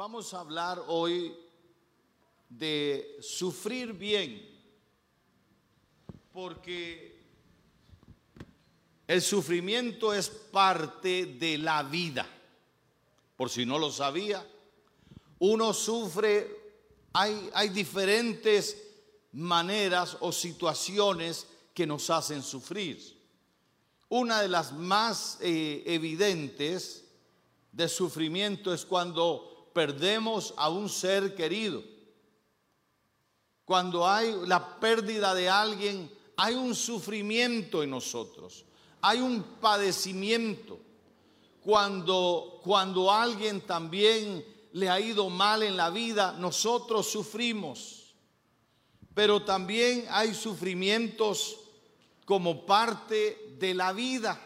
Vamos 0.00 0.32
a 0.32 0.40
hablar 0.40 0.82
hoy 0.86 1.36
de 2.48 3.18
sufrir 3.20 3.92
bien, 3.92 4.40
porque 6.32 7.20
el 9.06 9.20
sufrimiento 9.20 10.14
es 10.14 10.30
parte 10.30 11.26
de 11.26 11.58
la 11.58 11.82
vida. 11.82 12.26
Por 13.36 13.50
si 13.50 13.66
no 13.66 13.78
lo 13.78 13.92
sabía, 13.92 14.42
uno 15.40 15.74
sufre, 15.74 16.48
hay, 17.12 17.50
hay 17.52 17.68
diferentes 17.68 18.82
maneras 19.32 20.16
o 20.20 20.32
situaciones 20.32 21.46
que 21.74 21.86
nos 21.86 22.08
hacen 22.08 22.42
sufrir. 22.42 23.18
Una 24.08 24.40
de 24.40 24.48
las 24.48 24.72
más 24.72 25.36
eh, 25.42 25.82
evidentes 25.84 27.04
de 27.70 27.86
sufrimiento 27.86 28.72
es 28.72 28.86
cuando 28.86 29.49
perdemos 29.72 30.54
a 30.56 30.68
un 30.68 30.88
ser 30.88 31.34
querido. 31.34 31.82
Cuando 33.64 34.08
hay 34.08 34.34
la 34.46 34.80
pérdida 34.80 35.34
de 35.34 35.48
alguien, 35.48 36.10
hay 36.36 36.54
un 36.54 36.74
sufrimiento 36.74 37.82
en 37.82 37.90
nosotros, 37.90 38.64
hay 39.00 39.20
un 39.20 39.42
padecimiento. 39.60 40.78
Cuando, 41.62 42.60
cuando 42.64 43.12
alguien 43.12 43.60
también 43.60 44.44
le 44.72 44.88
ha 44.88 44.98
ido 44.98 45.28
mal 45.28 45.62
en 45.62 45.76
la 45.76 45.90
vida, 45.90 46.32
nosotros 46.32 47.06
sufrimos. 47.06 48.14
Pero 49.14 49.42
también 49.42 50.06
hay 50.10 50.34
sufrimientos 50.34 51.58
como 52.24 52.64
parte 52.64 53.56
de 53.58 53.74
la 53.74 53.92
vida. 53.92 54.40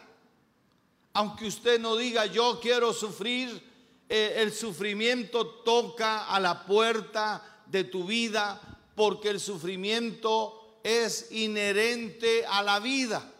Aunque 1.12 1.46
usted 1.46 1.78
no 1.78 1.96
diga 1.96 2.26
yo 2.26 2.58
quiero 2.60 2.92
sufrir, 2.92 3.62
eh, 4.08 4.34
el 4.38 4.52
sufrimiento 4.52 5.46
toca 5.46 6.26
a 6.26 6.38
la 6.40 6.64
puerta 6.66 7.62
de 7.66 7.84
tu 7.84 8.04
vida 8.04 8.60
porque 8.94 9.30
el 9.30 9.40
sufrimiento 9.40 10.78
es 10.82 11.32
inherente 11.32 12.44
a 12.46 12.62
la 12.62 12.78
vida. 12.80 13.32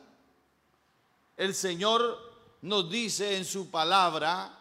El 1.37 1.55
Señor 1.55 2.19
nos 2.63 2.91
dice 2.91 3.37
en 3.37 3.45
su 3.45 3.71
palabra, 3.71 4.59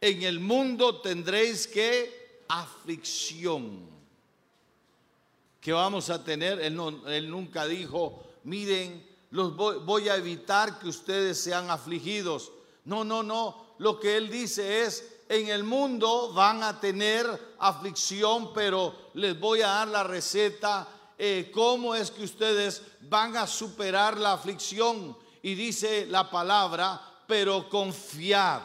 en 0.00 0.22
el 0.22 0.40
mundo 0.40 1.00
tendréis 1.00 1.66
que 1.66 2.44
aflicción. 2.48 3.94
Que 5.60 5.72
vamos 5.72 6.10
a 6.10 6.22
tener, 6.22 6.60
él, 6.60 7.30
nunca 7.30 7.66
dijo, 7.66 8.24
miren, 8.44 9.04
los 9.30 9.56
voy, 9.56 10.08
a 10.08 10.16
evitar 10.16 10.78
que 10.78 10.88
ustedes 10.88 11.38
sean 11.38 11.70
afligidos. 11.70 12.52
No, 12.84 13.04
no, 13.04 13.22
no. 13.22 13.74
Lo 13.78 13.98
que 13.98 14.16
él 14.16 14.30
dice 14.30 14.84
es, 14.84 15.15
en 15.28 15.48
el 15.48 15.64
mundo 15.64 16.32
van 16.32 16.62
a 16.62 16.80
tener 16.80 17.54
aflicción, 17.58 18.52
pero 18.52 19.10
les 19.14 19.38
voy 19.38 19.62
a 19.62 19.68
dar 19.68 19.88
la 19.88 20.04
receta, 20.04 20.88
eh, 21.18 21.50
cómo 21.52 21.94
es 21.94 22.10
que 22.10 22.24
ustedes 22.24 22.82
van 23.02 23.36
a 23.36 23.46
superar 23.46 24.16
la 24.18 24.32
aflicción. 24.34 25.16
Y 25.42 25.54
dice 25.54 26.06
la 26.06 26.30
palabra, 26.30 27.00
pero 27.26 27.68
confiad. 27.68 28.62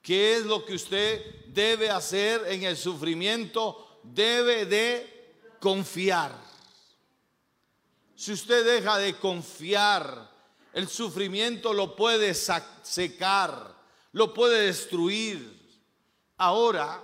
¿Qué 0.00 0.36
es 0.36 0.44
lo 0.44 0.64
que 0.64 0.74
usted 0.74 1.46
debe 1.46 1.90
hacer 1.90 2.44
en 2.48 2.64
el 2.64 2.76
sufrimiento? 2.76 4.00
Debe 4.02 4.66
de 4.66 5.34
confiar. 5.60 6.32
Si 8.16 8.32
usted 8.32 8.64
deja 8.64 8.98
de 8.98 9.14
confiar, 9.14 10.30
el 10.72 10.88
sufrimiento 10.88 11.72
lo 11.72 11.94
puede 11.94 12.34
secar, 12.34 13.74
lo 14.12 14.32
puede 14.32 14.66
destruir. 14.66 15.60
Ahora, 16.36 17.02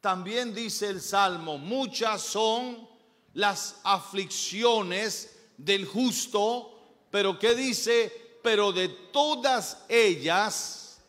también 0.00 0.54
dice 0.54 0.88
el 0.88 1.00
Salmo, 1.00 1.58
muchas 1.58 2.22
son 2.22 2.88
las 3.34 3.80
aflicciones 3.82 5.36
del 5.56 5.86
justo, 5.86 6.72
pero 7.10 7.38
¿qué 7.38 7.54
dice? 7.54 8.38
Pero 8.42 8.72
de 8.72 8.88
todas 8.88 9.84
ellas, 9.88 11.00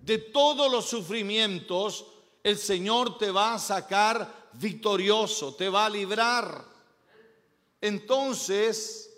de 0.00 0.18
todos 0.18 0.70
los 0.70 0.86
sufrimientos, 0.86 2.06
el 2.42 2.58
Señor 2.58 3.16
te 3.16 3.30
va 3.30 3.54
a 3.54 3.58
sacar 3.58 4.50
victorioso, 4.54 5.54
te 5.54 5.68
va 5.68 5.86
a 5.86 5.90
librar. 5.90 6.64
Entonces, 7.80 9.10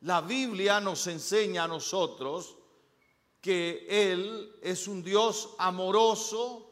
la 0.00 0.20
Biblia 0.20 0.80
nos 0.80 1.06
enseña 1.06 1.64
a 1.64 1.68
nosotros 1.68 2.56
que 3.44 3.84
Él 3.90 4.56
es 4.62 4.88
un 4.88 5.02
Dios 5.02 5.50
amoroso 5.58 6.66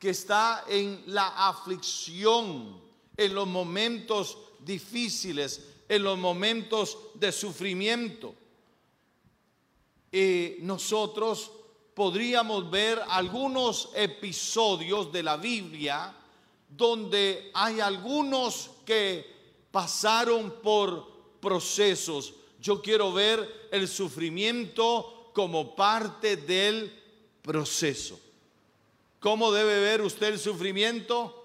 que 0.00 0.10
está 0.10 0.64
en 0.68 1.04
la 1.06 1.48
aflicción, 1.48 2.82
en 3.16 3.32
los 3.32 3.46
momentos 3.46 4.36
difíciles, 4.58 5.64
en 5.88 6.02
los 6.02 6.18
momentos 6.18 6.98
de 7.14 7.30
sufrimiento. 7.30 8.34
Y 10.10 10.56
nosotros 10.62 11.52
podríamos 11.94 12.68
ver 12.68 13.00
algunos 13.08 13.90
episodios 13.94 15.12
de 15.12 15.22
la 15.22 15.36
Biblia 15.36 16.12
donde 16.68 17.52
hay 17.54 17.78
algunos 17.78 18.70
que 18.84 19.24
pasaron 19.70 20.50
por 20.64 21.38
procesos. 21.40 22.34
Yo 22.60 22.82
quiero 22.82 23.12
ver 23.12 23.68
el 23.70 23.86
sufrimiento 23.86 25.15
como 25.36 25.76
parte 25.76 26.38
del 26.38 26.90
proceso. 27.42 28.18
¿Cómo 29.20 29.52
debe 29.52 29.80
ver 29.80 30.00
usted 30.00 30.28
el 30.28 30.38
sufrimiento? 30.38 31.44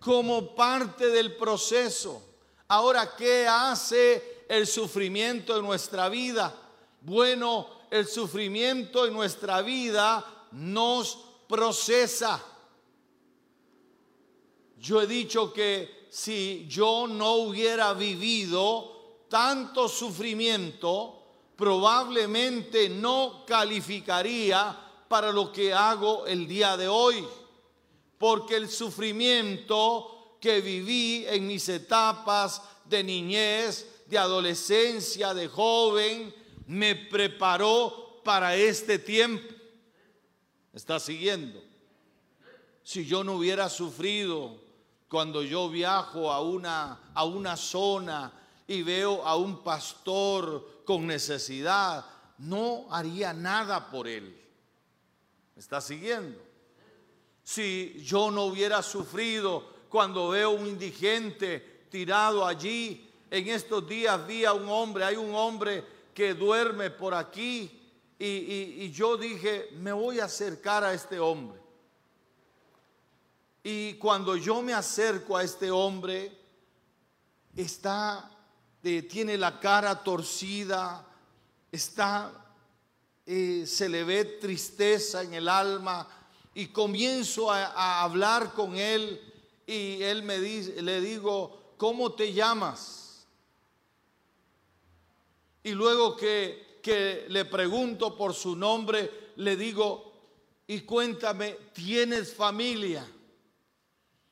Como 0.00 0.54
parte 0.54 1.06
del 1.08 1.34
proceso. 1.34 2.22
Ahora, 2.68 3.16
¿qué 3.16 3.46
hace 3.48 4.44
el 4.50 4.66
sufrimiento 4.66 5.56
en 5.56 5.64
nuestra 5.64 6.10
vida? 6.10 6.54
Bueno, 7.00 7.68
el 7.90 8.06
sufrimiento 8.06 9.06
en 9.06 9.14
nuestra 9.14 9.62
vida 9.62 10.46
nos 10.52 11.18
procesa. 11.48 12.44
Yo 14.78 15.00
he 15.00 15.06
dicho 15.06 15.54
que 15.54 16.06
si 16.10 16.66
yo 16.68 17.06
no 17.08 17.36
hubiera 17.36 17.94
vivido 17.94 19.24
tanto 19.30 19.88
sufrimiento, 19.88 21.13
probablemente 21.56 22.88
no 22.88 23.44
calificaría 23.46 24.78
para 25.08 25.32
lo 25.32 25.52
que 25.52 25.72
hago 25.72 26.26
el 26.26 26.46
día 26.48 26.76
de 26.76 26.88
hoy. 26.88 27.24
Porque 28.18 28.56
el 28.56 28.68
sufrimiento 28.68 30.36
que 30.40 30.60
viví 30.60 31.24
en 31.28 31.46
mis 31.46 31.68
etapas 31.68 32.62
de 32.84 33.02
niñez, 33.02 34.04
de 34.06 34.18
adolescencia, 34.18 35.34
de 35.34 35.48
joven, 35.48 36.34
me 36.66 36.94
preparó 36.94 38.20
para 38.24 38.56
este 38.56 38.98
tiempo. 38.98 39.54
¿Está 40.72 40.98
siguiendo? 40.98 41.62
Si 42.82 43.06
yo 43.06 43.24
no 43.24 43.34
hubiera 43.34 43.68
sufrido 43.68 44.60
cuando 45.08 45.42
yo 45.42 45.68
viajo 45.68 46.32
a 46.32 46.40
una, 46.40 47.12
a 47.14 47.24
una 47.24 47.56
zona 47.56 48.32
y 48.66 48.82
veo 48.82 49.24
a 49.24 49.36
un 49.36 49.62
pastor 49.62 50.82
con 50.84 51.06
necesidad, 51.06 52.04
no 52.38 52.86
haría 52.90 53.32
nada 53.32 53.90
por 53.90 54.08
él. 54.08 54.40
¿Me 55.54 55.60
está 55.60 55.80
siguiendo? 55.80 56.40
Si 57.42 58.02
yo 58.02 58.30
no 58.30 58.44
hubiera 58.44 58.82
sufrido 58.82 59.74
cuando 59.88 60.30
veo 60.30 60.50
un 60.50 60.66
indigente 60.66 61.86
tirado 61.90 62.46
allí, 62.46 63.10
en 63.30 63.48
estos 63.48 63.86
días 63.88 64.26
vi 64.26 64.44
a 64.44 64.52
un 64.52 64.68
hombre, 64.68 65.04
hay 65.04 65.16
un 65.16 65.34
hombre 65.34 65.84
que 66.14 66.34
duerme 66.34 66.90
por 66.90 67.14
aquí 67.14 67.80
y, 68.18 68.26
y 68.26 68.90
yo 68.92 69.16
dije, 69.16 69.70
me 69.72 69.92
voy 69.92 70.20
a 70.20 70.24
acercar 70.24 70.84
a 70.84 70.94
este 70.94 71.18
hombre. 71.18 71.60
Y 73.62 73.94
cuando 73.94 74.36
yo 74.36 74.60
me 74.60 74.74
acerco 74.74 75.36
a 75.36 75.42
este 75.42 75.70
hombre, 75.70 76.30
está, 77.56 78.30
eh, 78.84 79.02
tiene 79.02 79.36
la 79.36 79.58
cara 79.58 80.04
torcida, 80.04 81.06
está, 81.72 82.32
eh, 83.26 83.64
se 83.66 83.88
le 83.88 84.04
ve 84.04 84.24
tristeza 84.24 85.22
en 85.22 85.34
el 85.34 85.48
alma 85.48 86.06
y 86.54 86.66
comienzo 86.66 87.50
a, 87.50 88.02
hablar 88.02 88.52
con 88.52 88.76
él 88.76 89.20
y 89.66 90.02
él 90.02 90.22
me 90.22 90.38
dice, 90.38 90.82
le 90.82 91.00
digo, 91.00 91.74
¿cómo 91.78 92.12
te 92.12 92.32
llamas? 92.32 93.26
Y 95.62 95.72
luego 95.72 96.14
que, 96.14 96.80
que 96.82 97.24
le 97.28 97.46
pregunto 97.46 98.16
por 98.16 98.34
su 98.34 98.54
nombre, 98.54 99.32
le 99.36 99.56
digo, 99.56 100.12
y 100.66 100.80
cuéntame, 100.80 101.56
¿tienes 101.72 102.34
familia? 102.34 103.06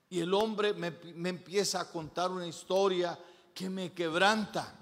Y 0.08 0.20
el 0.20 0.34
hombre 0.34 0.74
me, 0.74 0.92
empieza 1.28 1.80
a 1.80 1.90
contar 1.90 2.30
una 2.30 2.46
historia 2.46 3.18
que 3.54 3.70
me 3.70 3.92
quebranta. 3.92 4.74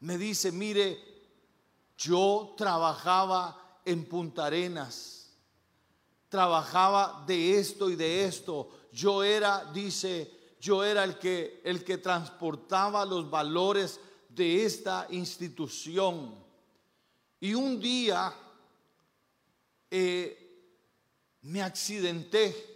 Me 0.00 0.18
dice, 0.18 0.52
mire, 0.52 0.98
yo 1.96 2.54
trabajaba 2.56 3.80
en 3.84 4.04
Punta 4.06 4.46
Arenas 4.46 5.20
trabajaba 6.30 7.24
de 7.26 7.58
esto 7.58 7.90
y 7.90 7.96
de 7.96 8.24
esto. 8.24 8.70
Yo 8.92 9.22
era, 9.22 9.70
dice, 9.74 10.30
yo 10.60 10.82
era 10.82 11.04
el 11.04 11.18
que, 11.18 11.60
el 11.64 11.84
que 11.84 11.98
transportaba 11.98 13.04
los 13.04 13.28
valores 13.28 14.00
de 14.30 14.64
esta 14.64 15.06
institución. 15.10 16.34
Y 17.40 17.52
un 17.52 17.78
día 17.78 18.32
eh, 19.90 20.72
me 21.42 21.60
accidenté. 21.60 22.68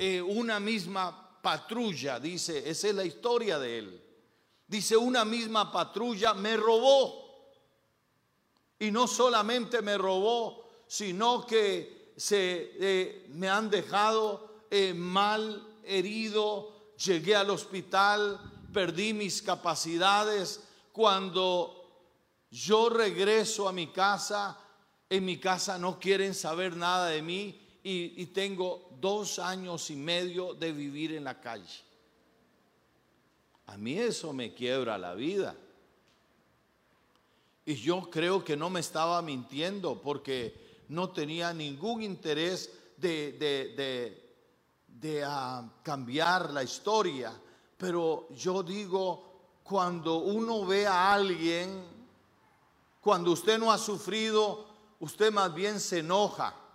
Eh, 0.00 0.22
una 0.22 0.60
misma 0.60 1.27
patrulla, 1.48 2.20
dice, 2.20 2.68
esa 2.68 2.88
es 2.88 2.94
la 2.94 3.04
historia 3.04 3.58
de 3.58 3.78
él. 3.78 4.04
Dice, 4.66 4.98
una 4.98 5.24
misma 5.24 5.72
patrulla 5.72 6.34
me 6.34 6.58
robó. 6.58 7.26
Y 8.78 8.90
no 8.90 9.06
solamente 9.06 9.80
me 9.80 9.96
robó, 9.96 10.68
sino 10.86 11.46
que 11.46 12.12
se, 12.18 12.72
eh, 12.78 13.26
me 13.30 13.48
han 13.48 13.70
dejado 13.70 14.66
mal 14.94 15.66
herido, 15.84 16.92
llegué 17.02 17.34
al 17.34 17.48
hospital, 17.48 18.38
perdí 18.70 19.14
mis 19.14 19.40
capacidades. 19.40 20.60
Cuando 20.92 22.12
yo 22.50 22.90
regreso 22.90 23.66
a 23.66 23.72
mi 23.72 23.86
casa, 23.86 24.58
en 25.08 25.24
mi 25.24 25.38
casa 25.38 25.78
no 25.78 25.98
quieren 25.98 26.34
saber 26.34 26.76
nada 26.76 27.06
de 27.06 27.22
mí 27.22 27.67
y, 27.90 28.26
tengo 28.26 28.90
dos 29.00 29.38
años 29.38 29.88
y 29.90 29.96
medio 29.96 30.52
de 30.52 30.72
vivir 30.72 31.14
en 31.14 31.24
la 31.24 31.40
calle. 31.40 31.80
A 33.66 33.78
mí 33.78 33.98
eso 33.98 34.32
me 34.34 34.52
quiebra 34.52 34.98
la 34.98 35.14
vida. 35.14 35.56
Y 37.64 37.74
yo 37.76 38.10
creo 38.10 38.44
que 38.44 38.56
no 38.56 38.68
me 38.68 38.80
estaba 38.80 39.22
mintiendo 39.22 40.02
porque 40.02 40.84
no 40.88 41.10
tenía 41.10 41.54
ningún 41.54 42.02
interés 42.02 42.70
de, 42.98 44.22
ah, 45.24 45.70
cambiar 45.82 46.50
la 46.50 46.62
historia, 46.62 47.32
pero 47.78 48.28
yo 48.34 48.62
digo, 48.62 49.60
cuando 49.62 50.18
uno 50.18 50.66
ve 50.66 50.86
a 50.86 51.14
alguien, 51.14 51.84
cuando 53.00 53.32
usted 53.32 53.58
no 53.58 53.72
ha 53.72 53.78
sufrido, 53.78 54.66
usted 55.00 55.32
más 55.32 55.54
bien 55.54 55.80
se 55.80 56.00
enoja. 56.00 56.67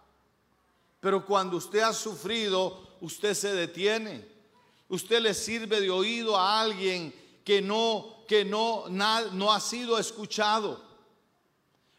Pero 1.03 1.25
cuando 1.25 1.57
usted 1.57 1.81
ha 1.81 1.91
sufrido, 1.91 2.95
usted 3.01 3.33
se 3.33 3.53
detiene. 3.53 4.25
Usted 4.88 5.19
le 5.19 5.33
sirve 5.33 5.81
de 5.81 5.89
oído 5.89 6.38
a 6.38 6.61
alguien 6.61 7.13
que 7.44 7.61
no 7.61 8.23
que 8.25 8.45
no, 8.45 8.85
no 8.88 9.51
ha 9.51 9.59
sido 9.59 10.00
escuchado. 10.00 10.81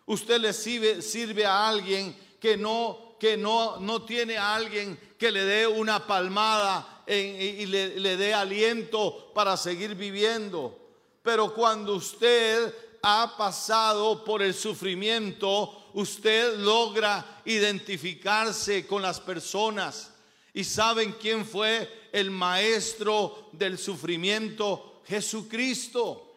Usted 0.06 0.40
le 0.40 0.54
sirve, 0.54 1.02
sirve 1.02 1.44
a 1.44 1.68
alguien 1.68 2.16
que 2.40 2.56
no 2.56 3.16
que 3.20 3.36
no, 3.36 3.78
no 3.78 4.02
tiene 4.06 4.38
a 4.38 4.54
alguien 4.54 4.98
que 5.18 5.30
le 5.30 5.44
dé 5.44 5.66
una 5.66 6.06
palmada 6.06 7.04
y 7.06 7.66
le, 7.66 8.00
le 8.00 8.16
dé 8.16 8.32
aliento 8.32 9.32
para 9.34 9.58
seguir 9.58 9.94
viviendo. 9.94 10.78
Pero 11.22 11.52
cuando 11.52 11.94
usted 11.94 12.74
ha 13.02 13.34
pasado 13.36 14.24
por 14.24 14.40
el 14.40 14.54
sufrimiento, 14.54 15.83
usted 15.94 16.58
logra 16.58 17.40
identificarse 17.44 18.86
con 18.86 19.02
las 19.02 19.18
personas. 19.18 20.12
¿Y 20.52 20.62
saben 20.62 21.16
quién 21.20 21.44
fue 21.44 22.08
el 22.12 22.30
maestro 22.30 23.48
del 23.52 23.78
sufrimiento? 23.78 25.02
Jesucristo. 25.06 26.34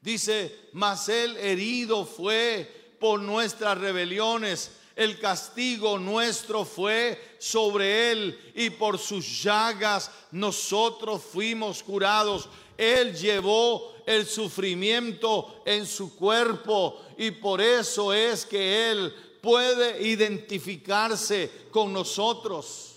Dice, 0.00 0.70
mas 0.72 1.08
él 1.08 1.36
herido 1.36 2.06
fue 2.06 2.96
por 2.98 3.20
nuestras 3.20 3.76
rebeliones 3.76 4.70
el 4.98 5.20
castigo 5.20 5.96
nuestro 5.96 6.64
fue 6.64 7.36
sobre 7.38 8.10
él 8.10 8.52
y 8.56 8.68
por 8.70 8.98
sus 8.98 9.44
llagas 9.44 10.10
nosotros 10.32 11.22
fuimos 11.22 11.84
curados. 11.84 12.48
Él 12.78 13.14
llevó 13.14 13.92
el 14.06 14.26
sufrimiento 14.26 15.62
en 15.66 15.84
su 15.84 16.16
cuerpo 16.16 17.02
y 17.18 17.32
por 17.32 17.60
eso 17.60 18.14
es 18.14 18.46
que 18.46 18.90
Él 18.90 19.12
puede 19.42 20.00
identificarse 20.06 21.50
con 21.70 21.92
nosotros. 21.92 22.94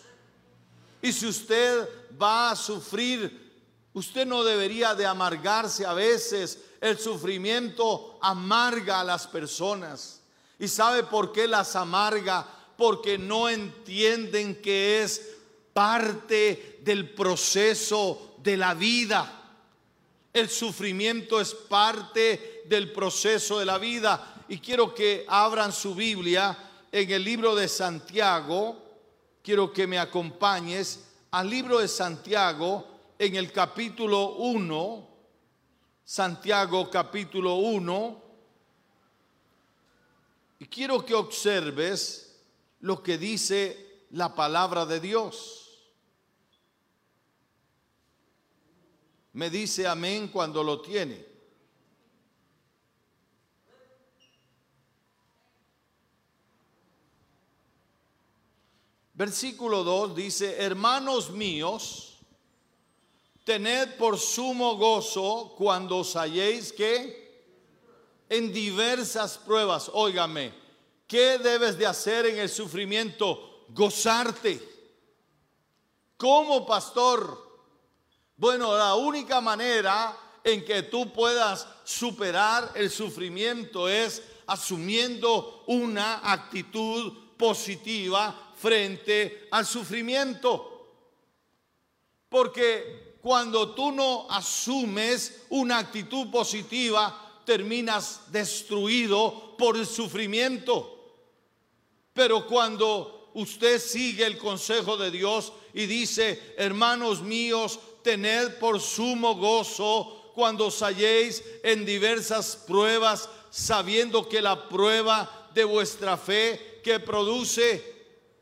Y 1.01 1.11
si 1.11 1.25
usted 1.25 1.89
va 2.21 2.51
a 2.51 2.55
sufrir, 2.55 3.51
usted 3.93 4.25
no 4.25 4.43
debería 4.43 4.93
de 4.93 5.05
amargarse 5.05 5.85
a 5.85 5.93
veces. 5.93 6.59
El 6.79 6.99
sufrimiento 6.99 8.19
amarga 8.21 8.99
a 8.99 9.03
las 9.03 9.25
personas. 9.25 10.21
¿Y 10.59 10.67
sabe 10.67 11.03
por 11.03 11.31
qué 11.31 11.47
las 11.47 11.75
amarga? 11.75 12.47
Porque 12.77 13.17
no 13.17 13.49
entienden 13.49 14.61
que 14.61 15.01
es 15.01 15.21
parte 15.73 16.79
del 16.83 17.13
proceso 17.13 18.35
de 18.37 18.57
la 18.57 18.75
vida. 18.75 19.40
El 20.33 20.49
sufrimiento 20.49 21.41
es 21.41 21.53
parte 21.53 22.63
del 22.65 22.91
proceso 22.91 23.59
de 23.59 23.65
la 23.65 23.77
vida. 23.77 24.45
Y 24.47 24.59
quiero 24.59 24.93
que 24.93 25.25
abran 25.27 25.71
su 25.71 25.95
Biblia 25.95 26.57
en 26.91 27.11
el 27.11 27.23
libro 27.23 27.55
de 27.55 27.67
Santiago. 27.67 28.77
Quiero 29.43 29.71
que 29.71 29.87
me 29.87 29.99
acompañes 29.99 31.05
al 31.31 31.49
libro 31.49 31.79
de 31.79 31.87
Santiago 31.87 32.87
en 33.17 33.35
el 33.35 33.51
capítulo 33.51 34.35
1. 34.35 35.07
Santiago 36.03 36.89
capítulo 36.89 37.55
1 37.55 38.21
y 40.61 40.67
quiero 40.67 41.03
que 41.03 41.15
observes 41.15 42.39
lo 42.81 43.01
que 43.01 43.17
dice 43.17 44.05
la 44.11 44.35
palabra 44.35 44.85
de 44.85 44.99
Dios. 44.99 45.60
Me 49.33 49.49
dice 49.49 49.87
amén 49.87 50.27
cuando 50.27 50.63
lo 50.63 50.81
tiene. 50.81 51.31
Versículo 59.13 59.83
2 59.83 60.15
dice, 60.15 60.57
hermanos 60.57 61.29
míos, 61.29 62.17
tened 63.45 63.95
por 63.97 64.17
sumo 64.17 64.77
gozo 64.77 65.53
cuando 65.57 65.99
os 65.99 66.15
halléis 66.15 66.73
que 66.73 67.21
en 68.27 68.51
diversas 68.51 69.37
pruebas. 69.37 69.91
Óigame, 69.93 70.53
¿qué 71.07 71.37
debes 71.37 71.77
de 71.77 71.85
hacer 71.85 72.25
en 72.25 72.39
el 72.39 72.49
sufrimiento? 72.49 73.65
Gozarte. 73.69 74.59
Como 76.17 76.65
pastor? 76.65 77.50
Bueno, 78.41 78.75
la 78.75 78.95
única 78.95 79.39
manera 79.39 80.17
en 80.43 80.65
que 80.65 80.81
tú 80.81 81.13
puedas 81.13 81.67
superar 81.83 82.71
el 82.73 82.89
sufrimiento 82.89 83.87
es 83.87 84.23
asumiendo 84.47 85.63
una 85.67 86.21
actitud 86.23 87.35
positiva 87.37 88.53
frente 88.57 89.47
al 89.51 89.63
sufrimiento. 89.67 90.87
Porque 92.29 93.19
cuando 93.21 93.75
tú 93.75 93.91
no 93.91 94.25
asumes 94.27 95.43
una 95.49 95.77
actitud 95.77 96.31
positiva, 96.31 97.43
terminas 97.45 98.21
destruido 98.31 99.55
por 99.55 99.77
el 99.77 99.85
sufrimiento. 99.85 101.19
Pero 102.11 102.47
cuando 102.47 103.29
usted 103.35 103.79
sigue 103.79 104.25
el 104.25 104.39
consejo 104.39 104.97
de 104.97 105.11
Dios 105.11 105.53
y 105.75 105.85
dice, 105.85 106.55
hermanos 106.57 107.21
míos, 107.21 107.79
tened 108.03 108.59
por 108.59 108.79
sumo 108.79 109.35
gozo 109.35 110.31
cuando 110.33 110.67
os 110.67 110.81
halléis 110.81 111.43
en 111.63 111.85
diversas 111.85 112.55
pruebas, 112.55 113.29
sabiendo 113.49 114.27
que 114.27 114.41
la 114.41 114.69
prueba 114.69 115.49
de 115.53 115.63
vuestra 115.63 116.17
fe 116.17 116.79
que 116.83 116.99
produce 116.99 117.83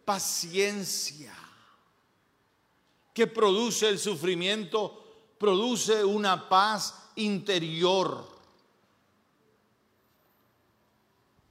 paciencia, 0.05 1.33
que 3.13 3.27
produce 3.27 3.89
el 3.89 3.99
sufrimiento, 3.99 5.03
produce 5.37 6.03
una 6.03 6.47
paz 6.47 6.93
interior. 7.15 8.27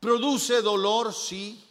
Produce 0.01 0.63
dolor, 0.63 1.13
sí, 1.13 1.63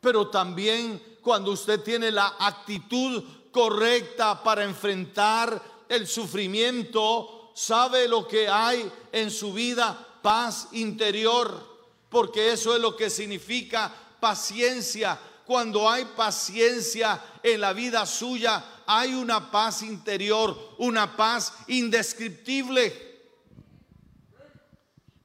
pero 0.00 0.28
también 0.28 1.02
cuando 1.22 1.52
usted 1.52 1.80
tiene 1.82 2.10
la 2.10 2.36
actitud 2.38 3.24
correcta 3.54 4.42
para 4.42 4.64
enfrentar 4.64 5.62
el 5.88 6.08
sufrimiento, 6.08 7.52
sabe 7.54 8.08
lo 8.08 8.26
que 8.26 8.48
hay 8.48 8.90
en 9.12 9.30
su 9.30 9.52
vida, 9.52 9.96
paz 10.20 10.68
interior, 10.72 11.62
porque 12.08 12.52
eso 12.52 12.74
es 12.74 12.82
lo 12.82 12.96
que 12.96 13.08
significa 13.08 13.94
paciencia. 14.18 15.18
Cuando 15.46 15.88
hay 15.88 16.04
paciencia 16.16 17.22
en 17.44 17.60
la 17.60 17.72
vida 17.72 18.04
suya, 18.06 18.82
hay 18.86 19.14
una 19.14 19.52
paz 19.52 19.82
interior, 19.82 20.74
una 20.78 21.16
paz 21.16 21.52
indescriptible. 21.68 23.20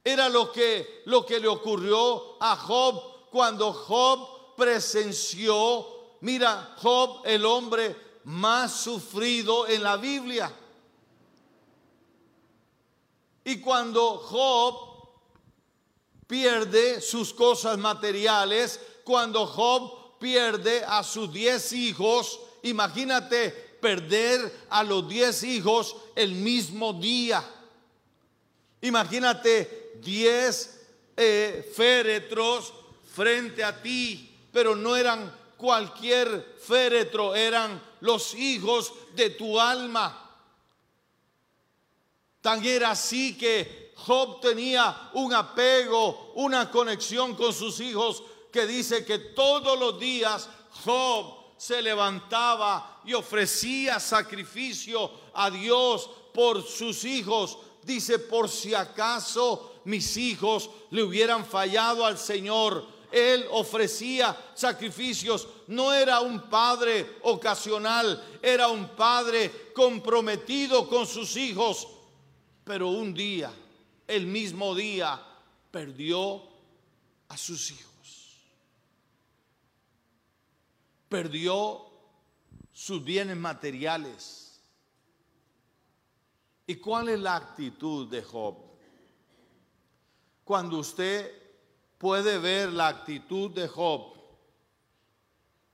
Era 0.04 0.28
lo 0.28 0.52
que, 0.52 1.02
lo 1.06 1.26
que 1.26 1.40
le 1.40 1.48
ocurrió 1.48 2.40
a 2.40 2.54
Job 2.54 3.28
cuando 3.30 3.72
Job 3.72 4.54
presenció, 4.56 5.86
mira, 6.20 6.76
Job, 6.80 7.22
el 7.24 7.44
hombre 7.44 8.09
más 8.24 8.72
sufrido 8.80 9.66
en 9.66 9.82
la 9.82 9.96
Biblia. 9.96 10.52
Y 13.44 13.60
cuando 13.60 14.18
Job 14.18 15.08
pierde 16.26 17.00
sus 17.00 17.34
cosas 17.34 17.78
materiales, 17.78 18.78
cuando 19.04 19.46
Job 19.46 20.18
pierde 20.18 20.84
a 20.84 21.02
sus 21.02 21.32
diez 21.32 21.72
hijos, 21.72 22.38
imagínate 22.62 23.50
perder 23.80 24.66
a 24.68 24.84
los 24.84 25.08
diez 25.08 25.42
hijos 25.42 25.96
el 26.14 26.32
mismo 26.32 26.92
día. 26.92 27.42
Imagínate 28.82 29.94
diez 30.02 30.80
eh, 31.16 31.70
féretros 31.74 32.72
frente 33.14 33.64
a 33.64 33.82
ti, 33.82 34.34
pero 34.52 34.76
no 34.76 34.96
eran 34.96 35.39
cualquier 35.60 36.56
féretro, 36.58 37.34
eran 37.34 37.80
los 38.00 38.34
hijos 38.34 38.92
de 39.14 39.30
tu 39.30 39.60
alma. 39.60 40.28
Tan 42.40 42.64
era 42.64 42.92
así 42.92 43.36
que 43.36 43.92
Job 43.96 44.40
tenía 44.40 45.10
un 45.12 45.34
apego, 45.34 46.32
una 46.36 46.70
conexión 46.70 47.34
con 47.34 47.52
sus 47.52 47.78
hijos, 47.80 48.22
que 48.50 48.66
dice 48.66 49.04
que 49.04 49.18
todos 49.18 49.78
los 49.78 50.00
días 50.00 50.48
Job 50.82 51.40
se 51.58 51.82
levantaba 51.82 53.02
y 53.04 53.12
ofrecía 53.12 54.00
sacrificio 54.00 55.10
a 55.34 55.50
Dios 55.50 56.08
por 56.32 56.62
sus 56.62 57.04
hijos. 57.04 57.58
Dice, 57.82 58.18
por 58.18 58.48
si 58.48 58.74
acaso 58.74 59.74
mis 59.84 60.16
hijos 60.16 60.70
le 60.90 61.02
hubieran 61.02 61.44
fallado 61.44 62.06
al 62.06 62.16
Señor, 62.16 62.99
él 63.12 63.46
ofrecía 63.50 64.36
sacrificios. 64.54 65.48
No 65.66 65.92
era 65.92 66.20
un 66.20 66.48
padre 66.48 67.18
ocasional, 67.22 68.38
era 68.42 68.68
un 68.68 68.88
padre 68.90 69.72
comprometido 69.74 70.88
con 70.88 71.06
sus 71.06 71.36
hijos. 71.36 71.88
Pero 72.64 72.88
un 72.88 73.12
día, 73.14 73.52
el 74.06 74.26
mismo 74.26 74.74
día, 74.74 75.20
perdió 75.70 76.42
a 77.28 77.36
sus 77.36 77.70
hijos. 77.70 78.36
Perdió 81.08 81.86
sus 82.72 83.02
bienes 83.02 83.36
materiales. 83.36 84.60
¿Y 86.66 86.76
cuál 86.76 87.08
es 87.08 87.18
la 87.18 87.36
actitud 87.36 88.08
de 88.08 88.22
Job? 88.22 88.56
Cuando 90.44 90.78
usted 90.78 91.39
puede 92.00 92.38
ver 92.38 92.72
la 92.72 92.88
actitud 92.88 93.50
de 93.50 93.68
Job, 93.68 94.14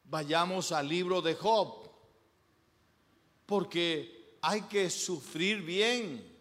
vayamos 0.03 0.73
al 0.73 0.89
libro 0.89 1.23
de 1.23 1.37
Job, 1.37 1.89
porque 3.47 4.37
hay 4.43 4.63
que 4.63 4.91
sufrir 4.91 5.63
bien, 5.63 6.37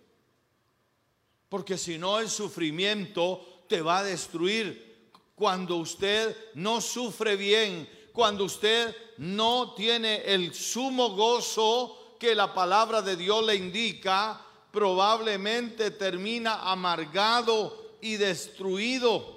porque 1.48 1.78
si 1.78 2.00
no 2.00 2.20
el 2.20 2.32
sufrimiento 2.32 3.64
te 3.68 3.84
va 3.84 4.00
a 4.00 4.04
destruir. 4.04 5.12
Cuando 5.36 5.76
usted 5.76 6.36
no 6.56 6.82
sufre 6.82 7.36
bien, 7.36 7.88
cuando 8.12 8.46
usted 8.46 8.96
no 9.20 9.76
tiene 9.76 10.24
el 10.24 10.52
sumo 10.56 11.12
gozo 11.12 12.16
que 12.20 12.34
la 12.34 12.56
palabra 12.56 13.04
de 13.04 13.16
Dios 13.16 13.46
le 13.46 13.56
indica, 13.56 14.44
probablemente 14.72 15.92
termina 15.92 16.72
amargado 16.72 17.98
y 18.02 18.16
destruido. 18.16 19.35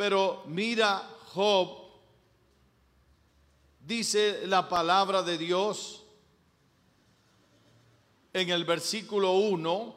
Pero 0.00 0.44
mira 0.46 1.06
Job, 1.34 1.76
dice 3.80 4.46
la 4.46 4.66
palabra 4.66 5.22
de 5.22 5.36
Dios 5.36 6.02
en 8.32 8.48
el 8.48 8.64
versículo 8.64 9.32
1, 9.32 9.94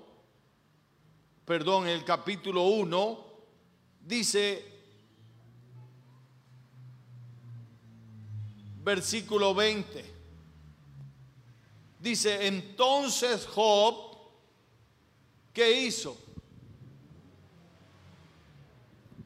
perdón, 1.45 1.83
en 1.87 1.91
el 1.91 2.03
capítulo 2.03 2.63
1, 2.63 3.25
dice, 4.01 4.65
versículo 8.83 9.55
20, 9.55 10.13
dice, 12.01 12.45
entonces 12.47 13.47
Job, 13.47 14.17
¿qué 15.53 15.79
hizo? 15.79 16.22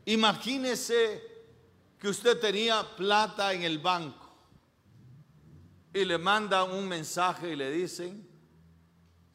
Imagínese 0.07 1.21
que 1.99 2.07
usted 2.07 2.39
tenía 2.39 2.81
plata 2.95 3.51
en 3.51 3.63
el 3.63 3.77
banco 3.77 4.25
y 5.93 6.05
le 6.05 6.17
mandan 6.17 6.71
un 6.71 6.87
mensaje 6.87 7.51
y 7.51 7.55
le 7.57 7.69
dicen, 7.69 8.25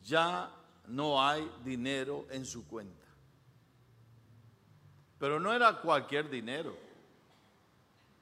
ya 0.01 0.51
no 0.87 1.23
hay 1.23 1.47
dinero 1.63 2.27
en 2.31 2.47
su 2.47 2.67
cuenta. 2.67 3.05
Pero 5.19 5.39
no 5.39 5.53
era 5.53 5.79
cualquier 5.79 6.31
dinero, 6.31 6.75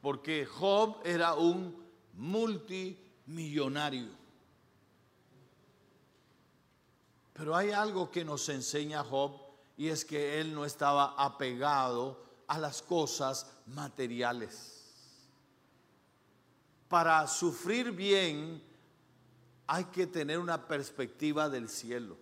porque 0.00 0.44
Job 0.44 1.02
era 1.04 1.34
un 1.34 1.88
multimillonario. 2.14 4.08
Pero 7.32 7.54
hay 7.54 7.70
algo 7.70 8.10
que 8.10 8.24
nos 8.24 8.48
enseña 8.48 9.04
Job 9.04 9.40
y 9.76 9.86
es 9.86 10.04
que 10.04 10.40
él 10.40 10.52
no 10.52 10.64
estaba 10.64 11.14
apegado 11.16 12.28
a 12.50 12.58
las 12.58 12.82
cosas 12.82 13.46
materiales. 13.66 14.82
Para 16.88 17.24
sufrir 17.28 17.92
bien 17.92 18.60
hay 19.68 19.84
que 19.84 20.08
tener 20.08 20.36
una 20.40 20.66
perspectiva 20.66 21.48
del 21.48 21.68
cielo. 21.68 22.16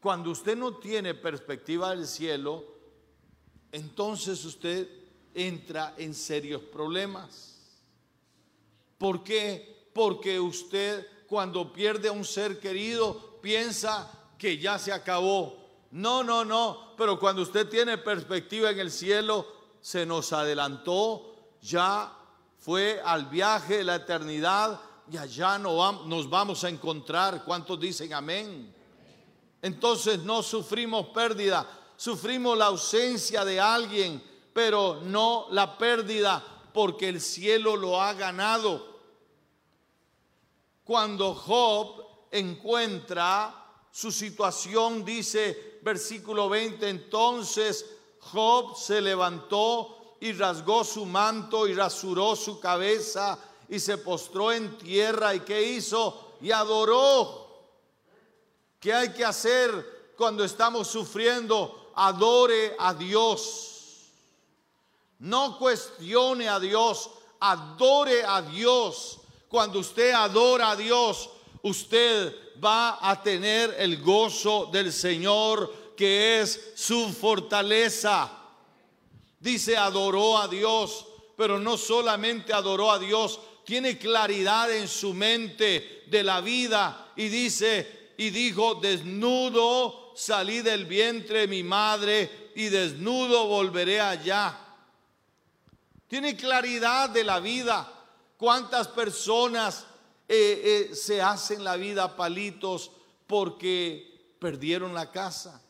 Cuando 0.00 0.30
usted 0.30 0.56
no 0.56 0.76
tiene 0.76 1.14
perspectiva 1.14 1.90
del 1.90 2.06
cielo, 2.06 2.64
entonces 3.72 4.44
usted 4.44 4.88
entra 5.34 5.96
en 5.98 6.14
serios 6.14 6.62
problemas. 6.62 7.56
¿Por 8.98 9.24
qué? 9.24 9.90
Porque 9.92 10.38
usted 10.38 11.04
cuando 11.26 11.72
pierde 11.72 12.06
a 12.06 12.12
un 12.12 12.24
ser 12.24 12.60
querido 12.60 13.40
piensa 13.42 14.08
que 14.38 14.58
ya 14.58 14.78
se 14.78 14.92
acabó, 14.92 15.65
no, 15.92 16.22
no, 16.22 16.44
no. 16.44 16.94
Pero 16.96 17.18
cuando 17.18 17.42
usted 17.42 17.68
tiene 17.68 17.98
perspectiva 17.98 18.70
en 18.70 18.78
el 18.78 18.90
cielo, 18.90 19.46
se 19.80 20.04
nos 20.04 20.32
adelantó, 20.32 21.34
ya 21.62 22.12
fue 22.58 23.00
al 23.04 23.26
viaje 23.26 23.78
de 23.78 23.84
la 23.84 23.96
eternidad 23.96 24.80
y 25.10 25.16
allá 25.16 25.58
nos 25.58 26.28
vamos 26.28 26.64
a 26.64 26.68
encontrar. 26.68 27.44
¿Cuántos 27.44 27.78
dicen 27.78 28.12
amén? 28.12 28.74
Entonces 29.62 30.20
no 30.20 30.42
sufrimos 30.42 31.08
pérdida, 31.08 31.66
sufrimos 31.96 32.56
la 32.58 32.66
ausencia 32.66 33.44
de 33.44 33.60
alguien, 33.60 34.22
pero 34.52 35.00
no 35.02 35.46
la 35.50 35.78
pérdida 35.78 36.44
porque 36.72 37.08
el 37.08 37.20
cielo 37.20 37.76
lo 37.76 38.00
ha 38.00 38.12
ganado. 38.12 38.96
Cuando 40.84 41.34
Job 41.34 42.28
encuentra 42.30 43.65
su 43.96 44.12
situación, 44.12 45.06
dice 45.06 45.78
versículo 45.80 46.50
20, 46.50 46.86
entonces 46.86 47.86
Job 48.20 48.76
se 48.76 49.00
levantó 49.00 50.16
y 50.20 50.34
rasgó 50.34 50.84
su 50.84 51.06
manto 51.06 51.66
y 51.66 51.72
rasuró 51.72 52.36
su 52.36 52.60
cabeza 52.60 53.38
y 53.70 53.80
se 53.80 53.96
postró 53.96 54.52
en 54.52 54.76
tierra 54.76 55.34
y 55.34 55.40
qué 55.40 55.62
hizo 55.62 56.34
y 56.42 56.50
adoró. 56.50 57.46
¿Qué 58.78 58.92
hay 58.92 59.14
que 59.14 59.24
hacer 59.24 60.12
cuando 60.14 60.44
estamos 60.44 60.88
sufriendo? 60.88 61.92
Adore 61.94 62.76
a 62.78 62.92
Dios. 62.92 64.10
No 65.20 65.58
cuestione 65.58 66.50
a 66.50 66.60
Dios, 66.60 67.08
adore 67.40 68.22
a 68.26 68.42
Dios. 68.42 69.20
Cuando 69.48 69.78
usted 69.78 70.12
adora 70.12 70.72
a 70.72 70.76
Dios, 70.76 71.30
usted 71.62 72.45
va 72.62 72.98
a 73.00 73.22
tener 73.22 73.74
el 73.78 74.02
gozo 74.02 74.68
del 74.72 74.92
Señor 74.92 75.94
que 75.96 76.40
es 76.40 76.72
su 76.74 77.08
fortaleza. 77.12 78.30
Dice, 79.40 79.76
adoró 79.76 80.38
a 80.38 80.48
Dios, 80.48 81.06
pero 81.36 81.58
no 81.58 81.76
solamente 81.76 82.52
adoró 82.52 82.90
a 82.90 82.98
Dios, 82.98 83.40
tiene 83.64 83.98
claridad 83.98 84.72
en 84.72 84.88
su 84.88 85.12
mente 85.12 86.04
de 86.06 86.22
la 86.22 86.40
vida 86.40 87.12
y 87.16 87.28
dice, 87.28 88.12
y 88.16 88.30
dijo, 88.30 88.76
desnudo 88.76 90.06
salí 90.16 90.62
del 90.62 90.86
vientre 90.86 91.40
de 91.40 91.48
mi 91.48 91.62
madre 91.62 92.52
y 92.54 92.64
desnudo 92.64 93.46
volveré 93.46 94.00
allá. 94.00 94.58
Tiene 96.08 96.36
claridad 96.36 97.10
de 97.10 97.24
la 97.24 97.40
vida. 97.40 97.92
¿Cuántas 98.38 98.88
personas 98.88 99.86
eh, 100.28 100.88
eh, 100.90 100.94
se 100.94 101.22
hacen 101.22 101.62
la 101.62 101.76
vida 101.76 102.16
palitos 102.16 102.90
porque 103.26 104.34
perdieron 104.40 104.92
la 104.92 105.10
casa. 105.10 105.62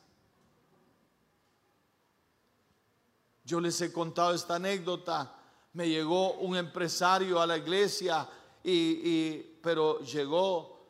Yo 3.44 3.60
les 3.60 3.80
he 3.80 3.92
contado 3.92 4.34
esta 4.34 4.56
anécdota. 4.56 5.34
Me 5.74 5.88
llegó 5.88 6.34
un 6.34 6.56
empresario 6.56 7.40
a 7.40 7.46
la 7.46 7.58
iglesia 7.58 8.28
y, 8.64 9.38
pero 9.62 10.00
llegó, 10.00 10.80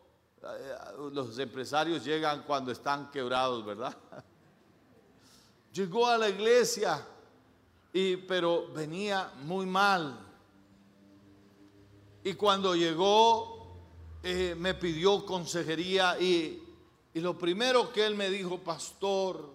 eh, 0.43 0.77
los 1.13 1.39
empresarios 1.39 2.05
llegan 2.05 2.45
cuando 2.45 2.71
están 2.73 3.11
quebrados, 3.11 3.65
¿verdad? 3.65 3.97
Llegó 5.73 6.07
a 6.07 6.17
la 6.17 6.31
iglesia, 6.31 7.07
y, 7.93 8.17
pero 8.17 8.69
venía 8.73 9.31
muy 9.43 9.67
mal. 9.67 10.19
Y 12.25 12.33
cuando 12.33 12.75
llegó, 12.75 13.56
eh, 14.29 14.57
me 14.57 14.75
pidió 14.75 15.25
consejería 15.25 16.19
y, 16.19 16.61
y 17.15 17.21
lo 17.21 17.39
primero 17.39 17.93
que 17.93 18.05
él 18.05 18.17
me 18.17 18.29
dijo, 18.29 18.59
pastor, 18.59 19.49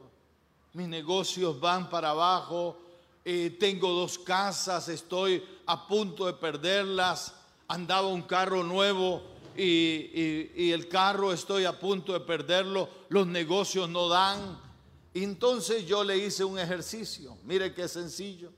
mis 0.72 0.88
negocios 0.88 1.60
van 1.60 1.90
para 1.90 2.12
abajo, 2.12 2.78
eh, 3.26 3.58
tengo 3.60 3.90
dos 3.90 4.18
casas, 4.18 4.88
estoy 4.88 5.44
a 5.66 5.86
punto 5.90 6.26
de 6.26 6.32
perderlas, 6.36 7.34
andaba 7.68 8.08
un 8.08 8.22
carro 8.22 8.64
nuevo 8.64 9.22
y, 9.58 10.72
el 10.72 10.88
carro 10.88 11.34
estoy 11.34 11.66
a 11.66 11.78
punto 11.78 12.14
de 12.14 12.22
perderlo, 12.22 12.88
los 13.10 13.28
negocios 13.28 13.90
no 13.90 14.08
dan. 14.08 14.58
entonces 15.14 15.86
yo 15.86 16.06
le 16.06 16.18
hice 16.18 16.46
un 16.46 16.58
ejercicio, 16.58 17.38
mire 17.44 17.74
qué 17.74 17.90
sencillo. 17.90 18.54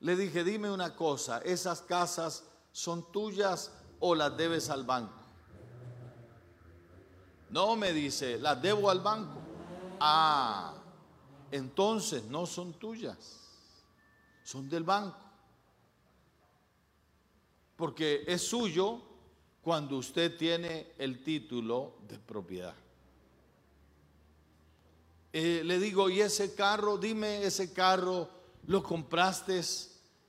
Le 0.00 0.16
dije, 0.16 0.42
dime 0.42 0.70
una 0.70 0.96
cosa, 0.96 1.42
¿esas 1.44 1.82
casas 1.82 2.44
son 2.72 3.12
tuyas 3.12 3.70
o 4.02 4.14
las 4.14 4.36
debes 4.36 4.68
al 4.68 4.84
banco? 4.84 5.18
No, 7.48 7.74
me 7.76 7.92
dice, 7.92 8.38
las 8.38 8.60
debo 8.60 8.90
al 8.90 9.00
banco. 9.00 9.40
Ah, 9.98 10.74
entonces 11.50 12.24
no 12.24 12.44
son 12.44 12.74
tuyas 12.74 13.42
son 14.44 14.68
del 14.68 14.84
banco. 14.84 15.18
Porque 17.76 18.24
es 18.26 18.42
suyo 18.42 19.00
cuando 19.62 19.96
usted 19.96 20.36
tiene 20.36 20.92
el 20.98 21.22
título 21.22 21.96
de 22.08 22.18
propiedad. 22.18 22.74
Eh, 25.32 25.62
le 25.64 25.78
digo, 25.78 26.10
¿y 26.10 26.20
ese 26.20 26.54
carro? 26.54 26.98
Dime, 26.98 27.44
¿ese 27.44 27.72
carro 27.72 28.28
lo 28.66 28.82
compraste? 28.82 29.62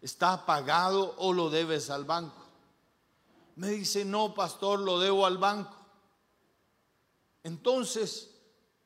¿Está 0.02 0.46
pagado 0.46 1.16
o 1.18 1.34
lo 1.34 1.50
debes 1.50 1.90
al 1.90 2.06
banco? 2.06 2.43
Me 3.56 3.70
dice, 3.70 4.04
no, 4.04 4.34
pastor, 4.34 4.80
lo 4.80 5.00
debo 5.00 5.26
al 5.26 5.38
banco. 5.38 5.78
Entonces, 7.44 8.34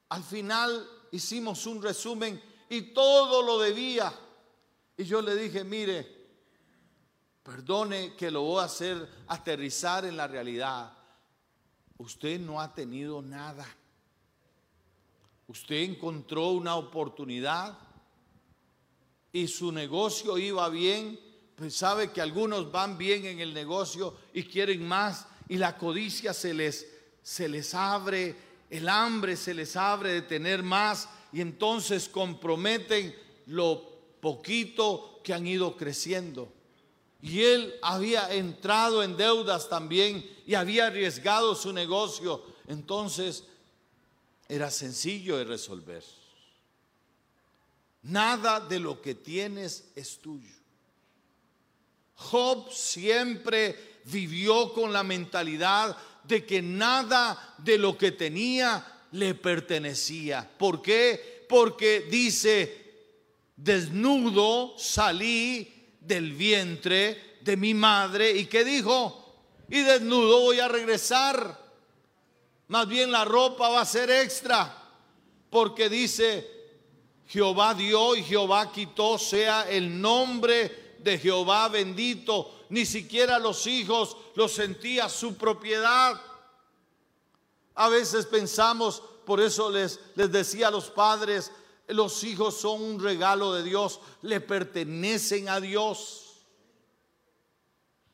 al 0.09 0.23
final 0.23 0.87
hicimos 1.11 1.65
un 1.65 1.81
resumen 1.81 2.41
y 2.69 2.93
todo 2.93 3.41
lo 3.43 3.59
debía. 3.59 4.13
Y 4.97 5.05
yo 5.05 5.21
le 5.21 5.35
dije, 5.35 5.63
mire, 5.63 6.17
perdone 7.43 8.15
que 8.15 8.31
lo 8.31 8.41
voy 8.41 8.61
a 8.61 8.65
hacer 8.65 9.09
aterrizar 9.27 10.05
en 10.05 10.17
la 10.17 10.27
realidad. 10.27 10.91
Usted 11.97 12.39
no 12.39 12.59
ha 12.59 12.73
tenido 12.73 13.21
nada. 13.21 13.65
Usted 15.47 15.77
encontró 15.77 16.49
una 16.49 16.75
oportunidad 16.75 17.77
y 19.31 19.47
su 19.47 19.71
negocio 19.71 20.37
iba 20.37 20.67
bien. 20.69 21.19
Pues 21.57 21.75
sabe 21.75 22.11
que 22.11 22.21
algunos 22.21 22.71
van 22.71 22.99
bien 22.99 23.25
en 23.25 23.39
el 23.39 23.51
negocio 23.51 24.15
y 24.31 24.43
quieren 24.43 24.87
más 24.87 25.25
y 25.49 25.57
la 25.57 25.75
codicia 25.75 26.31
se 26.31 26.53
les, 26.53 26.87
se 27.23 27.49
les 27.49 27.73
abre, 27.73 28.35
el 28.69 28.87
hambre 28.87 29.35
se 29.35 29.55
les 29.55 29.75
abre 29.75 30.13
de 30.13 30.21
tener 30.21 30.61
más 30.61 31.09
y 31.33 31.41
entonces 31.41 32.09
comprometen 32.09 33.15
lo 33.47 33.89
poquito 34.21 35.19
que 35.23 35.33
han 35.33 35.47
ido 35.47 35.75
creciendo. 35.75 36.53
Y 37.23 37.41
él 37.41 37.73
había 37.81 38.31
entrado 38.31 39.01
en 39.01 39.17
deudas 39.17 39.67
también 39.67 40.23
y 40.45 40.53
había 40.53 40.85
arriesgado 40.85 41.55
su 41.55 41.73
negocio. 41.73 42.43
Entonces 42.67 43.45
era 44.47 44.69
sencillo 44.69 45.37
de 45.37 45.45
resolver. 45.45 46.03
Nada 48.03 48.59
de 48.59 48.79
lo 48.79 49.01
que 49.01 49.15
tienes 49.15 49.89
es 49.95 50.19
tuyo. 50.19 50.56
Job 52.17 52.71
siempre 52.71 53.99
vivió 54.05 54.73
con 54.73 54.91
la 54.91 55.03
mentalidad 55.03 55.95
de 56.23 56.45
que 56.45 56.61
nada 56.61 57.55
de 57.59 57.77
lo 57.77 57.97
que 57.97 58.11
tenía 58.11 58.85
le 59.11 59.35
pertenecía. 59.35 60.49
¿Por 60.57 60.81
qué? 60.81 61.45
Porque 61.47 62.07
dice 62.09 62.85
desnudo 63.55 64.77
salí 64.77 65.73
del 65.99 66.33
vientre 66.33 67.37
de 67.41 67.55
mi 67.55 67.73
madre. 67.73 68.31
¿Y 68.31 68.45
qué 68.45 68.63
dijo? 68.63 69.35
Y 69.69 69.81
desnudo 69.81 70.41
voy 70.41 70.59
a 70.59 70.67
regresar. 70.67 71.65
Más 72.67 72.87
bien 72.87 73.11
la 73.11 73.25
ropa 73.25 73.69
va 73.69 73.81
a 73.81 73.85
ser 73.85 74.09
extra. 74.09 74.83
Porque 75.49 75.89
dice, 75.89 76.45
Jehová 77.27 77.73
dio 77.73 78.15
y 78.15 78.23
Jehová 78.23 78.71
quitó, 78.71 79.17
sea 79.17 79.69
el 79.69 80.01
nombre 80.01 80.86
de 80.99 81.17
Jehová 81.17 81.69
bendito. 81.69 82.53
Ni 82.69 82.85
siquiera 82.85 83.39
los 83.39 83.65
hijos 83.67 84.17
lo 84.35 84.47
sentía 84.47 85.09
su 85.09 85.35
propiedad. 85.35 86.21
A 87.75 87.89
veces 87.89 88.25
pensamos, 88.25 89.01
por 89.25 89.39
eso 89.39 89.69
les, 89.69 89.99
les 90.15 90.31
decía 90.31 90.67
a 90.67 90.71
los 90.71 90.89
padres, 90.89 91.51
los 91.87 92.23
hijos 92.23 92.57
son 92.57 92.81
un 92.81 93.01
regalo 93.01 93.53
de 93.53 93.63
Dios, 93.63 93.99
le 94.21 94.41
pertenecen 94.41 95.47
a 95.49 95.61
Dios. 95.61 96.23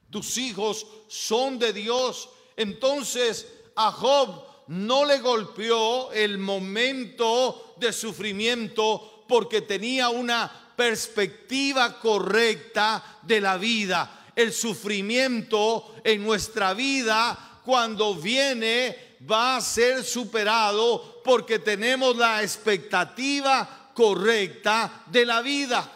Tus 0.10 0.38
hijos 0.38 0.86
son 1.08 1.58
de 1.58 1.74
Dios. 1.74 2.30
Entonces 2.56 3.48
a 3.76 3.92
Job 3.92 4.44
no 4.68 5.06
le 5.06 5.20
golpeó 5.20 6.12
el 6.12 6.38
momento 6.38 7.74
de 7.78 7.92
sufrimiento 7.92 9.24
porque 9.28 9.62
tenía 9.62 10.10
una 10.10 10.63
perspectiva 10.76 12.00
correcta 12.00 13.20
de 13.22 13.42
la 13.42 13.58
vida. 13.58 14.32
El 14.36 14.52
sufrimiento 14.52 15.96
en 16.04 16.24
nuestra 16.24 16.74
vida 16.74 17.60
cuando 17.64 18.16
viene 18.16 19.18
va 19.30 19.58
a 19.58 19.62
ser 19.62 20.04
superado 20.04 21.22
porque 21.24 21.60
tenemos 21.60 22.16
la 22.18 22.42
expectativa 22.42 23.92
correcta 23.94 25.04
de 25.08 25.26
la 25.26 25.42
vida. 25.42 25.92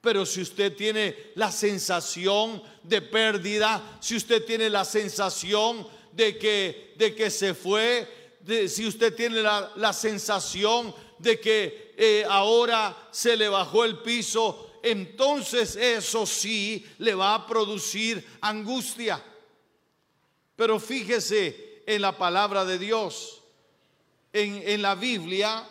Pero 0.00 0.26
si 0.26 0.40
usted 0.40 0.74
tiene 0.74 1.16
la 1.36 1.52
sensación 1.52 2.62
de 2.82 3.02
pérdida, 3.02 3.98
si 4.00 4.16
usted 4.16 4.44
tiene 4.44 4.68
la 4.68 4.84
sensación 4.84 5.86
de 6.12 6.36
que, 6.38 6.94
de 6.96 7.14
que 7.14 7.30
se 7.30 7.54
fue, 7.54 8.38
si 8.68 8.86
usted 8.86 9.14
tiene 9.14 9.42
la, 9.42 9.92
sensación 9.92 10.92
de 11.22 11.40
que 11.40 11.94
eh, 11.96 12.24
ahora 12.28 13.08
se 13.10 13.36
le 13.36 13.48
bajó 13.48 13.84
el 13.84 13.98
piso, 13.98 14.78
entonces 14.82 15.76
eso 15.76 16.26
sí 16.26 16.84
le 16.98 17.14
va 17.14 17.34
a 17.34 17.46
producir 17.46 18.26
angustia. 18.40 19.22
Pero 20.56 20.78
fíjese 20.80 21.82
en 21.86 22.02
la 22.02 22.18
palabra 22.18 22.64
de 22.64 22.78
Dios 22.78 23.42
en, 24.32 24.80
la 24.80 24.94
Biblia 24.94 25.68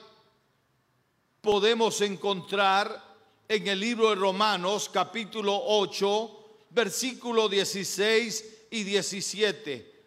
podemos 1.42 2.00
encontrar 2.02 3.12
en 3.48 3.68
el 3.68 3.80
libro 3.80 4.10
de 4.10 4.16
Romanos 4.16 4.90
capítulo 4.94 5.60
8, 5.66 6.68
versículo 6.70 7.50
16 7.50 8.68
y 8.70 8.84
17. 8.84 10.04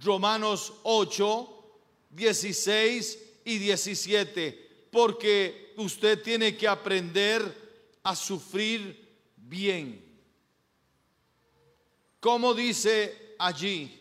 Romanos 0.00 0.72
8, 0.82 1.64
16 2.10 3.18
y 3.44 3.58
17. 3.58 4.88
Porque 4.90 5.74
usted 5.76 6.22
tiene 6.22 6.56
que 6.56 6.68
aprender 6.68 7.98
a 8.02 8.14
sufrir 8.14 9.04
bien. 9.36 10.04
Como 12.20 12.54
dice 12.54 13.34
allí? 13.38 14.00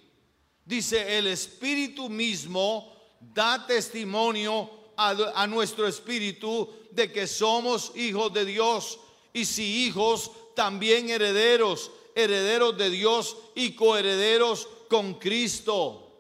Dice, 0.66 1.18
el 1.18 1.28
Espíritu 1.28 2.10
mismo 2.10 2.94
da 3.20 3.66
testimonio 3.66 4.70
a, 4.96 5.48
nuestro 5.48 5.88
espíritu 5.88 6.70
de 6.92 7.12
que 7.12 7.28
somos 7.28 7.92
hijos 7.96 8.34
de 8.34 8.46
Dios 8.46 9.00
y 9.34 9.46
si 9.46 9.86
hijos, 9.86 10.32
también 10.56 11.10
herederos, 11.10 11.92
herederos 12.16 12.78
de 12.78 12.90
Dios 12.90 13.36
y 13.56 13.72
coherederos 13.74 14.68
con 14.90 15.16
Cristo. 15.16 16.12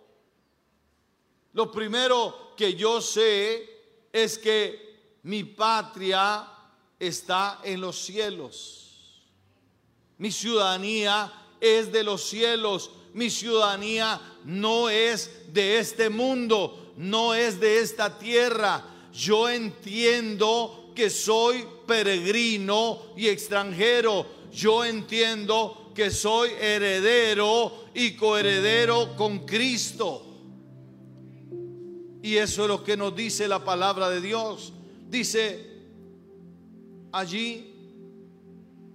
Lo 1.53 1.71
primero 1.71 2.42
que 2.55 2.73
yo 2.75 3.01
sé 3.01 3.69
es 4.11 4.37
que 4.37 5.17
mi 5.23 5.43
patria 5.43 6.47
está 6.99 7.59
en 7.63 7.81
los 7.81 7.97
cielos. 7.97 9.21
Mi 10.17 10.31
ciudadanía 10.31 11.31
es 11.59 11.91
de 11.91 12.03
los 12.03 12.23
cielos. 12.23 12.91
Mi 13.13 13.29
ciudadanía 13.29 14.19
no 14.45 14.89
es 14.89 15.53
de 15.53 15.79
este 15.79 16.09
mundo 16.09 16.83
no 16.97 17.33
es 17.33 17.59
de 17.59 17.79
esta 17.79 18.17
tierra. 18.17 18.83
Yo 19.13 19.49
entiendo 19.49 20.91
que 20.95 21.09
soy 21.09 21.65
peregrino 21.87 22.99
y 23.15 23.27
extranjero. 23.27 24.25
Yo 24.51 24.85
entiendo 24.85 25.91
que 25.95 26.11
soy 26.11 26.51
heredero 26.59 27.85
y 27.93 28.15
coheredero 28.15 29.15
con 29.15 29.39
Cristo. 29.45 30.25
Y 32.23 32.37
eso 32.37 32.63
es 32.63 32.67
lo 32.69 32.83
que 32.85 32.95
nos 32.95 33.13
dice 33.13 33.49
la 33.49 33.65
palabra 33.65 34.09
de 34.09 34.21
Dios. 34.21 34.71
Dice 35.09 35.73
allí, 37.11 37.69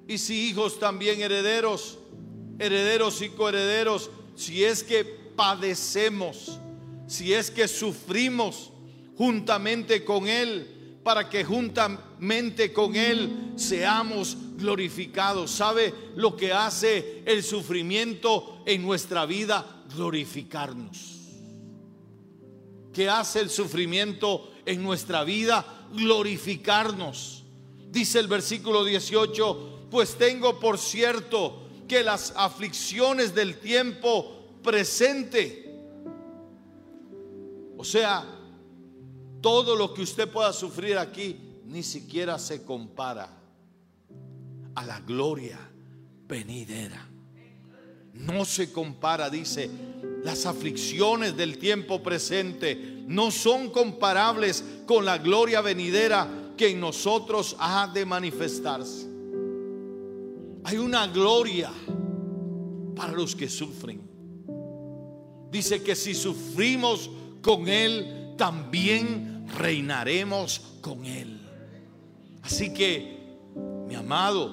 y 0.09 0.17
si 0.17 0.49
hijos 0.49 0.81
también 0.81 1.21
herederos, 1.21 1.99
herederos 2.59 3.21
y 3.21 3.29
coherederos, 3.29 4.11
si 4.35 4.65
es 4.65 4.83
que 4.83 5.05
padecemos, 5.05 6.59
si 7.07 7.35
es 7.35 7.51
que 7.51 7.69
sufrimos 7.69 8.73
juntamente 9.15 10.07
con 10.07 10.27
Él, 10.27 10.99
para 11.05 11.29
que 11.29 11.45
juntamente 11.45 12.73
con 12.73 12.97
Él 12.97 13.53
seamos 13.57 14.39
glorificados. 14.57 15.51
¿Sabe 15.51 15.93
lo 16.17 16.35
que 16.35 16.51
hace 16.51 17.23
el 17.27 17.43
sufrimiento 17.43 18.63
en 18.65 18.81
nuestra 18.81 19.27
vida? 19.27 19.85
Glorificarnos. 19.95 21.18
¿Qué 22.99 23.09
hace 23.09 23.39
el 23.39 23.49
sufrimiento 23.49 24.51
en 24.67 24.83
nuestra 24.83 25.23
vida? 25.23 25.65
Glorificarnos. 25.93 27.45
Dice 27.93 28.19
el 28.19 28.27
versículo 28.27 28.85
18, 28.85 29.87
pues 29.89 30.19
tengo 30.19 30.59
por 30.59 30.79
cierto 30.79 31.63
que 31.87 32.03
las 32.03 32.33
aflicciones 32.35 33.37
del 33.37 33.61
tiempo 33.61 34.49
presente, 34.65 35.81
o 37.77 37.85
sea, 37.85 38.27
todo 39.41 39.77
lo 39.77 39.95
que 39.95 40.03
usted 40.03 40.29
pueda 40.29 40.53
sufrir 40.53 40.99
aquí 40.99 41.37
ni 41.67 41.85
siquiera 41.85 42.37
se 42.37 42.65
compara 42.65 43.31
a 44.75 44.85
la 44.85 44.99
gloria 44.99 45.61
venidera. 46.27 47.09
No 48.15 48.45
se 48.45 48.73
compara, 48.73 49.31
dice, 49.31 49.71
las 50.25 50.47
aflicciones 50.47 51.37
del 51.37 51.59
tiempo 51.59 52.03
presente 52.03 53.03
no 53.07 53.31
son 53.31 53.71
comparables 53.71 54.65
con 54.87 55.05
la 55.05 55.19
gloria 55.19 55.61
venidera 55.61 56.53
que 56.57 56.71
en 56.71 56.81
nosotros 56.81 57.57
ha 57.59 57.87
de 57.87 58.05
manifestarse. 58.05 59.07
Hay 60.65 60.77
una 60.77 61.07
gloria 61.07 61.71
para 62.95 63.13
los 63.13 63.35
que 63.35 63.49
sufren. 63.49 64.03
Dice 65.51 65.83
que 65.83 65.95
si 65.95 66.15
sufrimos 66.15 67.11
con 67.41 67.69
Él, 67.69 68.35
también 68.37 69.47
reinaremos 69.57 70.61
con 70.81 71.07
Él. 71.07 71.41
Así 72.43 72.75
que, 72.75 73.17
mi 73.87 73.95
amado, 73.95 74.51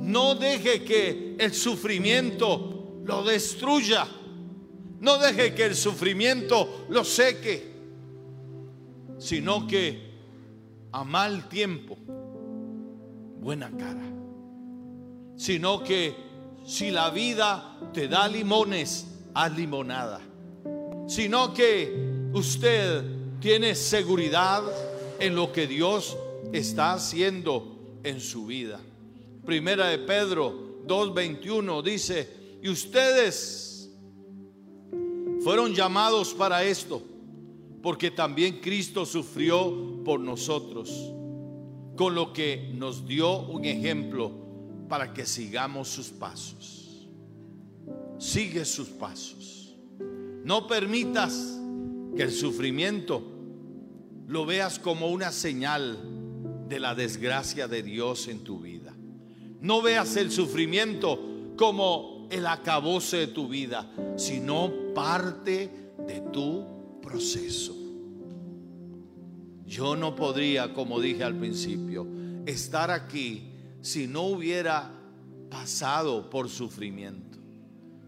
no 0.00 0.34
deje 0.34 0.82
que 0.82 1.36
el 1.38 1.54
sufrimiento 1.54 3.02
lo 3.04 3.22
destruya. 3.22 4.08
No 5.02 5.18
deje 5.18 5.52
que 5.52 5.64
el 5.64 5.74
sufrimiento 5.74 6.86
lo 6.88 7.02
seque, 7.02 7.72
sino 9.18 9.66
que 9.66 10.12
a 10.92 11.02
mal 11.02 11.48
tiempo, 11.48 11.96
buena 13.40 13.68
cara. 13.76 14.04
Sino 15.34 15.82
que 15.82 16.14
si 16.64 16.92
la 16.92 17.10
vida 17.10 17.80
te 17.92 18.06
da 18.06 18.28
limones, 18.28 19.08
haz 19.34 19.56
limonada. 19.56 20.20
Sino 21.08 21.52
que 21.52 22.30
usted 22.32 23.02
tiene 23.40 23.74
seguridad 23.74 24.62
en 25.18 25.34
lo 25.34 25.50
que 25.50 25.66
Dios 25.66 26.16
está 26.52 26.92
haciendo 26.92 27.76
en 28.04 28.20
su 28.20 28.46
vida. 28.46 28.78
Primera 29.44 29.88
de 29.88 29.98
Pedro 29.98 30.84
2.21 30.86 31.82
dice, 31.82 32.58
y 32.62 32.68
ustedes 32.68 33.71
fueron 35.42 35.74
llamados 35.74 36.34
para 36.34 36.64
esto 36.64 37.02
porque 37.82 38.12
también 38.12 38.60
Cristo 38.60 39.04
sufrió 39.04 40.02
por 40.04 40.20
nosotros, 40.20 40.88
con 41.96 42.14
lo 42.14 42.32
que 42.32 42.70
nos 42.74 43.06
dio 43.06 43.40
un 43.40 43.64
ejemplo 43.64 44.30
para 44.88 45.12
que 45.12 45.26
sigamos 45.26 45.88
sus 45.88 46.08
pasos. 46.08 47.08
Sigue 48.18 48.64
sus 48.64 48.88
pasos. 48.88 49.76
No 50.44 50.68
permitas 50.68 51.58
que 52.16 52.22
el 52.22 52.32
sufrimiento 52.32 53.22
lo 54.28 54.46
veas 54.46 54.78
como 54.78 55.08
una 55.08 55.32
señal 55.32 55.98
de 56.68 56.78
la 56.78 56.94
desgracia 56.94 57.66
de 57.66 57.82
Dios 57.82 58.28
en 58.28 58.44
tu 58.44 58.60
vida. 58.60 58.94
No 59.60 59.82
veas 59.82 60.16
el 60.16 60.30
sufrimiento 60.30 61.18
como 61.56 62.11
el 62.32 62.46
acabose 62.46 63.18
de 63.18 63.26
tu 63.28 63.46
vida, 63.46 63.86
sino 64.16 64.72
parte 64.94 65.70
de 66.06 66.20
tu 66.32 66.64
proceso. 67.02 67.76
Yo 69.66 69.96
no 69.96 70.16
podría, 70.16 70.72
como 70.72 70.98
dije 70.98 71.24
al 71.24 71.36
principio, 71.36 72.06
estar 72.46 72.90
aquí 72.90 73.50
si 73.82 74.06
no 74.06 74.22
hubiera 74.22 74.90
pasado 75.50 76.30
por 76.30 76.48
sufrimiento. 76.48 77.38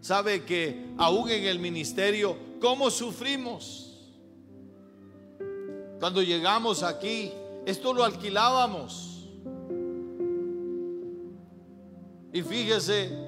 ¿Sabe 0.01 0.43
que 0.43 0.93
aún 0.97 1.29
en 1.29 1.45
el 1.45 1.59
ministerio, 1.59 2.35
cómo 2.59 2.89
sufrimos? 2.89 4.09
Cuando 5.99 6.23
llegamos 6.23 6.81
aquí, 6.81 7.31
esto 7.65 7.93
lo 7.93 8.03
alquilábamos. 8.03 9.27
Y 12.33 12.41
fíjese, 12.41 13.24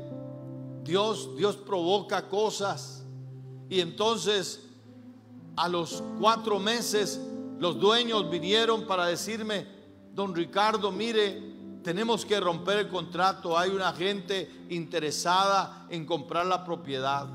Dios, 0.88 1.36
Dios 1.36 1.58
provoca 1.58 2.28
cosas. 2.28 3.04
Y 3.70 3.82
entonces 3.82 4.64
a 5.58 5.68
los 5.68 6.02
cuatro 6.20 6.60
meses 6.60 7.20
los 7.60 7.80
dueños 7.80 8.30
vinieron 8.30 8.88
para 8.88 9.08
decirme, 9.08 9.68
don 10.14 10.34
Ricardo, 10.34 10.92
mire, 10.92 11.82
tenemos 11.84 12.26
que 12.26 12.40
romper 12.40 12.80
el 12.80 12.88
contrato, 12.88 13.58
hay 13.58 13.72
una 13.72 13.92
gente 13.94 14.50
interesada 14.70 15.88
en 15.90 16.06
comprar 16.06 16.46
la 16.46 16.64
propiedad. 16.64 17.28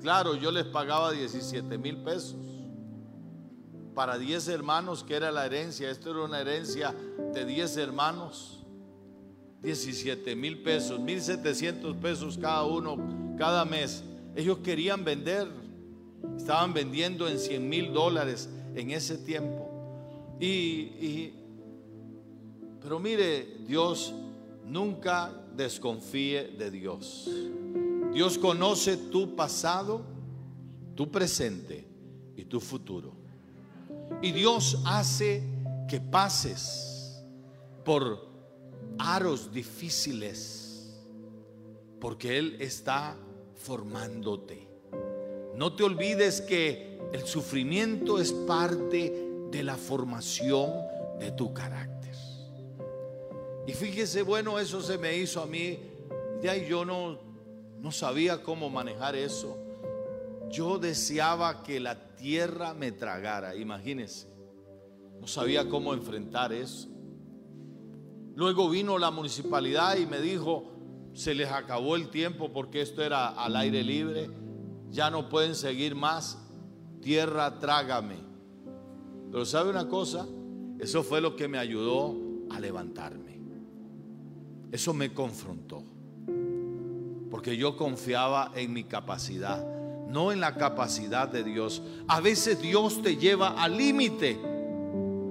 Claro, 0.00 0.34
yo 0.34 0.50
les 0.50 0.66
pagaba 0.66 1.12
17 1.12 1.78
mil 1.78 1.96
pesos 1.98 2.36
para 3.94 4.18
10 4.18 4.48
hermanos, 4.48 5.04
que 5.04 5.14
era 5.14 5.30
la 5.30 5.46
herencia. 5.46 5.90
Esto 5.90 6.10
era 6.10 6.22
una 6.24 6.40
herencia 6.40 6.94
de 7.32 7.44
10 7.44 7.76
hermanos. 7.78 8.63
17 9.64 10.36
mil 10.36 10.62
pesos, 10.62 11.00
1700 11.00 11.96
pesos 11.96 12.38
cada 12.38 12.64
uno, 12.64 12.96
cada 13.36 13.64
mes. 13.64 14.04
Ellos 14.36 14.58
querían 14.58 15.04
vender 15.04 15.48
Estaban 16.36 16.74
vendiendo 16.74 17.28
en 17.28 17.38
100 17.38 17.68
mil 17.68 17.92
dólares 17.92 18.48
en 18.74 18.90
ese 18.90 19.18
tiempo. 19.18 19.70
Y, 20.40 21.32
pero 22.80 22.98
mire, 22.98 23.58
Dios 23.66 24.12
nunca 24.64 25.32
desconfíe 25.54 26.48
de 26.58 26.70
Dios. 26.70 27.30
Dios 28.12 28.36
conoce 28.38 28.96
tu 28.96 29.34
pasado, 29.34 30.02
tu 30.94 31.10
presente 31.10 31.86
y 32.36 32.44
tu 32.44 32.60
futuro. 32.60 33.12
Y 34.20 34.32
Dios 34.32 34.82
hace 34.84 35.42
que 35.88 36.00
pases 36.00 37.22
por 37.84 38.33
aros 38.98 39.52
difíciles 39.52 40.64
porque 42.00 42.36
Él 42.36 42.56
está 42.60 43.16
formándote. 43.54 44.68
No 45.56 45.74
te 45.74 45.84
olvides 45.84 46.40
que 46.42 47.00
el 47.12 47.26
sufrimiento 47.26 48.18
es 48.20 48.32
parte 48.32 49.30
de 49.50 49.62
la 49.62 49.76
formación 49.76 50.70
de 51.18 51.30
tu 51.30 51.54
carácter. 51.54 52.14
Y 53.66 53.72
fíjese, 53.72 54.22
bueno, 54.22 54.58
eso 54.58 54.82
se 54.82 54.98
me 54.98 55.16
hizo 55.16 55.40
a 55.40 55.46
mí. 55.46 55.78
Ya 56.42 56.56
yo 56.56 56.84
no, 56.84 57.18
no 57.80 57.90
sabía 57.90 58.42
cómo 58.42 58.68
manejar 58.68 59.16
eso. 59.16 59.56
Yo 60.50 60.78
deseaba 60.78 61.62
que 61.62 61.80
la 61.80 62.14
tierra 62.16 62.74
me 62.74 62.92
tragara, 62.92 63.56
imagínense. 63.56 64.28
No 65.20 65.26
sabía 65.26 65.68
cómo 65.68 65.94
enfrentar 65.94 66.52
eso. 66.52 66.88
Luego 68.34 68.68
vino 68.68 68.98
la 68.98 69.10
municipalidad 69.10 69.96
y 69.96 70.06
me 70.06 70.20
dijo, 70.20 70.70
se 71.12 71.34
les 71.34 71.50
acabó 71.50 71.96
el 71.96 72.08
tiempo 72.08 72.52
porque 72.52 72.80
esto 72.80 73.02
era 73.02 73.28
al 73.28 73.56
aire 73.56 73.82
libre 73.84 74.30
ya 74.94 75.10
no 75.10 75.28
pueden 75.28 75.56
seguir 75.56 75.96
más, 75.96 76.38
tierra 77.02 77.58
trágame. 77.58 78.16
Pero 79.30 79.44
sabe 79.44 79.70
una 79.70 79.88
cosa, 79.88 80.24
eso 80.78 81.02
fue 81.02 81.20
lo 81.20 81.34
que 81.34 81.48
me 81.48 81.58
ayudó 81.58 82.16
a 82.50 82.60
levantarme. 82.60 83.40
Eso 84.70 84.94
me 84.94 85.12
confrontó. 85.12 85.82
Porque 87.28 87.56
yo 87.56 87.76
confiaba 87.76 88.52
en 88.54 88.72
mi 88.72 88.84
capacidad, 88.84 89.66
no 90.08 90.30
en 90.30 90.38
la 90.38 90.54
capacidad 90.54 91.28
de 91.28 91.42
Dios. 91.42 91.82
A 92.06 92.20
veces 92.20 92.62
Dios 92.62 93.02
te 93.02 93.16
lleva 93.16 93.60
al 93.60 93.76
límite 93.76 94.40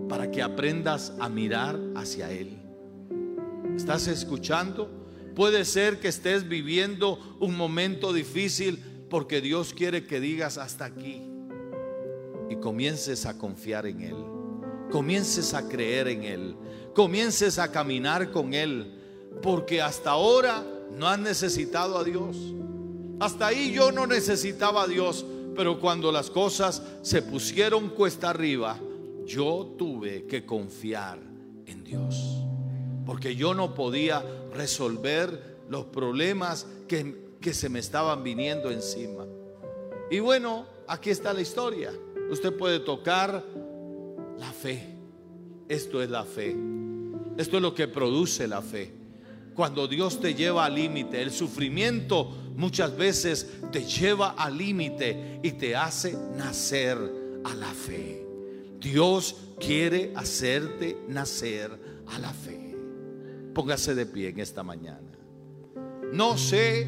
para 0.09 0.29
que 0.29 0.41
aprendas 0.41 1.13
a 1.21 1.29
mirar 1.29 1.79
hacia 1.95 2.29
Él. 2.31 2.62
¿Estás 3.75 4.07
escuchando? 4.07 4.89
Puede 5.35 5.65
ser 5.65 5.99
que 5.99 6.07
estés 6.07 6.47
viviendo 6.47 7.19
un 7.39 7.57
momento 7.57 8.13
difícil 8.13 8.79
porque 9.09 9.41
Dios 9.41 9.73
quiere 9.73 10.05
que 10.05 10.19
digas 10.19 10.57
hasta 10.57 10.85
aquí 10.85 11.21
y 12.49 12.55
comiences 12.57 13.25
a 13.25 13.37
confiar 13.37 13.87
en 13.87 14.01
Él. 14.01 14.15
Comiences 14.91 15.53
a 15.53 15.67
creer 15.67 16.07
en 16.07 16.23
Él. 16.23 16.55
Comiences 16.93 17.57
a 17.57 17.71
caminar 17.71 18.31
con 18.31 18.53
Él. 18.53 18.99
Porque 19.41 19.81
hasta 19.81 20.11
ahora 20.11 20.63
no 20.95 21.07
has 21.07 21.19
necesitado 21.19 21.97
a 21.97 22.03
Dios. 22.03 22.37
Hasta 23.19 23.47
ahí 23.47 23.71
yo 23.71 23.91
no 23.91 24.05
necesitaba 24.05 24.83
a 24.83 24.87
Dios. 24.87 25.25
Pero 25.55 25.79
cuando 25.79 26.11
las 26.11 26.29
cosas 26.29 26.83
se 27.01 27.23
pusieron 27.23 27.89
cuesta 27.89 28.29
arriba, 28.29 28.79
yo 29.25 29.75
tuve 29.77 30.25
que 30.25 30.45
confiar 30.45 31.19
en 31.65 31.83
Dios. 31.83 32.43
Porque 33.05 33.35
yo 33.35 33.53
no 33.53 33.73
podía 33.73 34.23
resolver 34.53 35.57
los 35.69 35.85
problemas 35.85 36.67
que, 36.87 37.35
que 37.41 37.53
se 37.53 37.69
me 37.69 37.79
estaban 37.79 38.23
viniendo 38.23 38.71
encima. 38.71 39.25
Y 40.09 40.19
bueno, 40.19 40.65
aquí 40.87 41.09
está 41.09 41.33
la 41.33 41.41
historia. 41.41 41.91
Usted 42.29 42.55
puede 42.55 42.79
tocar 42.79 43.43
la 44.37 44.51
fe. 44.51 44.95
Esto 45.67 46.01
es 46.01 46.09
la 46.09 46.23
fe. 46.23 46.55
Esto 47.37 47.57
es 47.57 47.61
lo 47.61 47.73
que 47.73 47.87
produce 47.87 48.47
la 48.47 48.61
fe. 48.61 48.93
Cuando 49.55 49.87
Dios 49.87 50.19
te 50.19 50.33
lleva 50.33 50.65
al 50.65 50.75
límite, 50.75 51.21
el 51.21 51.31
sufrimiento 51.31 52.29
muchas 52.55 52.95
veces 52.95 53.47
te 53.71 53.83
lleva 53.83 54.31
al 54.31 54.57
límite 54.57 55.39
y 55.43 55.51
te 55.53 55.75
hace 55.75 56.17
nacer 56.35 56.97
a 57.43 57.53
la 57.55 57.71
fe. 57.71 58.25
Dios 58.79 59.35
quiere 59.59 60.11
hacerte 60.15 60.97
nacer 61.07 61.71
a 62.07 62.19
la 62.19 62.33
fe. 62.33 62.72
Póngase 63.53 63.95
de 63.95 64.05
pie 64.05 64.29
en 64.29 64.39
esta 64.39 64.63
mañana. 64.63 65.11
No 66.11 66.37
sé 66.37 66.87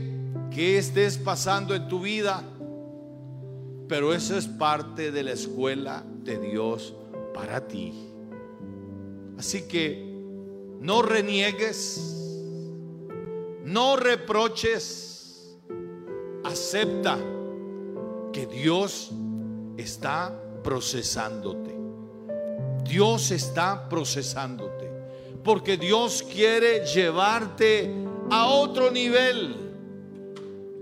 qué 0.52 0.78
estés 0.78 1.18
pasando 1.18 1.76
en 1.76 1.88
tu 1.88 2.00
vida, 2.00 2.44
pero 3.88 4.14
eso 4.14 4.38
es 4.38 4.48
parte 4.48 5.12
de 5.12 5.24
la 5.24 5.32
escuela 5.32 6.04
de 6.24 6.40
Dios 6.40 6.96
para 7.34 7.68
ti. 7.68 7.94
Así 9.38 9.68
que 9.68 10.16
no 10.80 11.02
reniegues, 11.02 12.34
no 13.64 13.96
reproches, 13.96 15.58
acepta 16.44 17.18
que 18.32 18.46
Dios 18.48 19.12
está 19.78 20.38
procesándote. 20.64 21.76
Dios 22.84 23.32
está 23.32 23.88
procesándote. 23.90 24.75
Porque 25.46 25.78
Dios 25.78 26.24
quiere 26.24 26.84
llevarte 26.88 27.94
a 28.32 28.48
otro 28.48 28.90
nivel. 28.90 29.56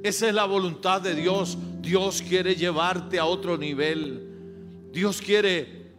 Esa 0.02 0.30
es 0.30 0.34
la 0.34 0.45
voluntad 0.45 1.02
de 1.02 1.15
Dios. 1.15 1.58
Dios 1.82 2.21
quiere 2.21 2.56
llevarte 2.56 3.19
a 3.19 3.26
otro 3.26 3.58
nivel. 3.58 4.26
Dios 4.89 5.21
quiere 5.21 5.91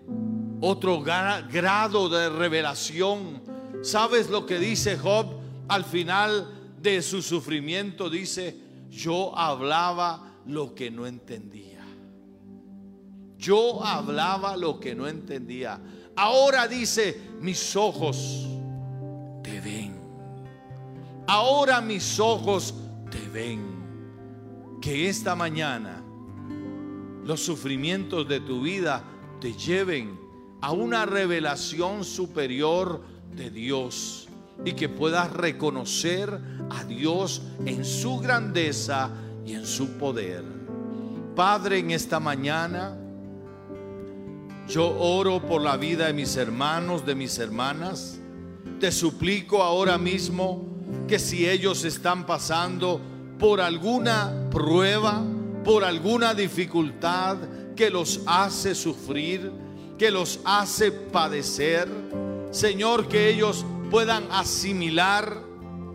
otro 0.63 1.03
grado 1.03 2.09
de 2.09 2.31
revelación. 2.31 3.43
¿Sabes 3.83 4.31
lo 4.31 4.47
que 4.47 4.59
dice 4.59 4.97
Job 4.97 5.27
al 5.69 5.85
final 5.85 6.49
de 6.81 7.03
su 7.03 7.21
sufrimiento? 7.21 8.09
Dice, 8.09 8.57
yo 8.89 9.37
hablaba 9.37 10.39
lo 10.47 10.75
que 10.75 10.91
no 10.91 11.07
entendía. 11.07 11.85
Yo 13.37 13.85
hablaba 13.85 14.57
lo 14.57 14.81
que 14.81 14.95
no 14.95 15.07
entendía. 15.07 15.79
Ahora 16.17 16.67
dice, 16.67 17.21
mis 17.41 17.77
ojos. 17.77 18.54
Ahora 21.27 21.81
mis 21.81 22.19
ojos 22.21 22.75
te 23.11 23.29
ven. 23.29 23.75
Que 24.81 25.09
esta 25.09 25.35
mañana 25.35 26.03
los 27.25 27.41
sufrimientos 27.41 28.29
de 28.29 28.41
tu 28.41 28.63
vida 28.63 29.03
te 29.41 29.55
lleven 29.55 30.19
a 30.61 30.73
una 30.73 31.07
revelación 31.07 32.05
superior 32.05 33.03
de 33.35 33.51
Dios 33.51 34.29
y 34.65 34.73
que 34.73 34.89
puedas 34.89 35.33
reconocer 35.33 36.39
a 36.71 36.85
Dios 36.85 37.43
en 37.65 37.85
su 37.85 38.19
grandeza 38.19 39.11
y 39.47 39.55
en 39.55 39.67
su 39.67 39.97
poder. 39.99 40.45
Padre, 41.35 41.79
en 41.79 41.91
esta 41.91 42.21
mañana 42.21 42.97
yo 44.69 44.87
oro 44.99 45.41
por 45.43 45.63
la 45.63 45.77
vida 45.77 46.07
de 46.07 46.13
mis 46.13 46.37
hermanos, 46.37 47.05
de 47.05 47.15
mis 47.15 47.39
hermanas. 47.39 48.19
Te 48.81 48.93
suplico 48.93 49.63
ahora 49.63 49.99
mismo 49.99 50.74
que 51.09 51.19
si 51.19 51.49
ellos 51.49 51.85
están 51.85 52.27
pasando 52.27 53.01
por 53.39 53.61
alguna 53.61 54.49
prueba, 54.51 55.23
por 55.65 55.85
alguna 55.85 56.35
dificultad 56.35 57.37
que 57.75 57.91
los 57.91 58.21
hace 58.27 58.75
sufrir, 58.75 59.51
que 59.99 60.11
los 60.11 60.41
hace 60.45 60.93
padecer. 60.93 61.89
Señor, 62.51 63.09
que 63.09 63.29
ellos 63.29 63.65
puedan 63.91 64.31
asimilar 64.31 65.43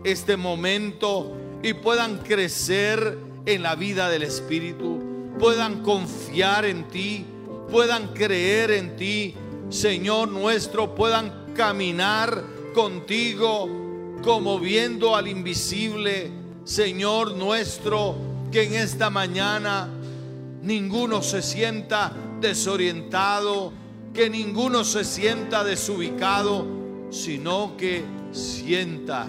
este 0.04 0.36
momento 0.36 1.36
y 1.62 1.74
puedan 1.74 2.18
crecer 2.18 3.18
en 3.46 3.62
la 3.62 3.74
vida 3.74 4.08
del 4.08 4.22
Espíritu, 4.22 5.00
puedan 5.38 5.82
confiar 5.82 6.64
en 6.64 6.88
ti, 6.88 7.24
puedan 7.70 8.08
creer 8.08 8.70
en 8.70 8.96
ti, 8.96 9.34
Señor 9.70 10.28
nuestro, 10.28 10.94
puedan 10.94 11.52
caminar 11.54 12.44
contigo 12.74 13.89
como 14.22 14.58
viendo 14.58 15.16
al 15.16 15.28
invisible, 15.28 16.30
Señor 16.64 17.32
nuestro, 17.32 18.16
que 18.52 18.64
en 18.64 18.74
esta 18.74 19.10
mañana 19.10 19.88
ninguno 20.62 21.22
se 21.22 21.42
sienta 21.42 22.12
desorientado, 22.40 23.72
que 24.12 24.28
ninguno 24.28 24.84
se 24.84 25.04
sienta 25.04 25.64
desubicado, 25.64 26.66
sino 27.10 27.76
que 27.76 28.04
sienta 28.32 29.28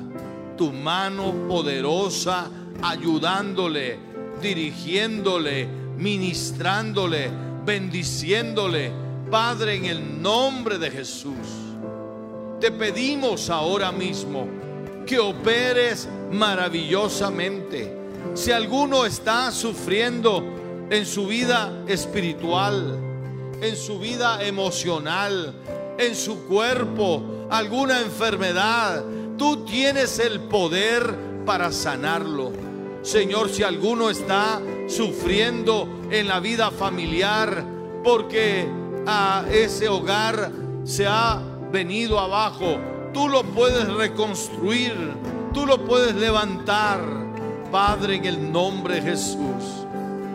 tu 0.57 0.71
mano 0.71 1.47
poderosa 1.47 2.49
ayudándole, 2.81 3.97
dirigiéndole, 4.41 5.67
ministrándole, 5.97 7.31
bendiciéndole. 7.65 8.91
Padre, 9.29 9.75
en 9.75 9.85
el 9.85 10.21
nombre 10.21 10.77
de 10.77 10.91
Jesús, 10.91 11.35
te 12.59 12.71
pedimos 12.71 13.49
ahora 13.49 13.91
mismo 13.91 14.60
que 15.11 15.19
operes 15.19 16.07
maravillosamente. 16.31 17.93
Si 18.33 18.49
alguno 18.53 19.05
está 19.05 19.51
sufriendo 19.51 20.41
en 20.89 21.05
su 21.05 21.27
vida 21.27 21.83
espiritual, 21.85 22.97
en 23.61 23.75
su 23.75 23.99
vida 23.99 24.41
emocional, 24.41 25.53
en 25.97 26.15
su 26.15 26.45
cuerpo, 26.47 27.47
alguna 27.49 27.99
enfermedad. 27.99 29.03
Tú 29.37 29.65
tienes 29.65 30.17
el 30.19 30.39
poder 30.39 31.13
para 31.45 31.73
sanarlo. 31.73 32.53
Señor, 33.01 33.49
si 33.49 33.63
alguno 33.63 34.09
está 34.09 34.61
sufriendo 34.87 35.89
en 36.09 36.29
la 36.29 36.39
vida 36.39 36.71
familiar 36.71 37.65
porque 38.01 38.65
a 39.05 39.43
ese 39.51 39.89
hogar 39.89 40.53
se 40.85 41.05
ha 41.05 41.41
venido 41.69 42.17
abajo, 42.17 42.79
tú 43.13 43.29
lo 43.29 43.43
puedes 43.43 43.91
reconstruir, 43.93 44.93
tú 45.53 45.65
lo 45.65 45.85
puedes 45.85 46.15
levantar. 46.15 46.99
Padre, 47.71 48.15
en 48.17 48.25
el 48.25 48.51
nombre 48.51 48.95
de 48.95 49.01
Jesús, 49.01 49.85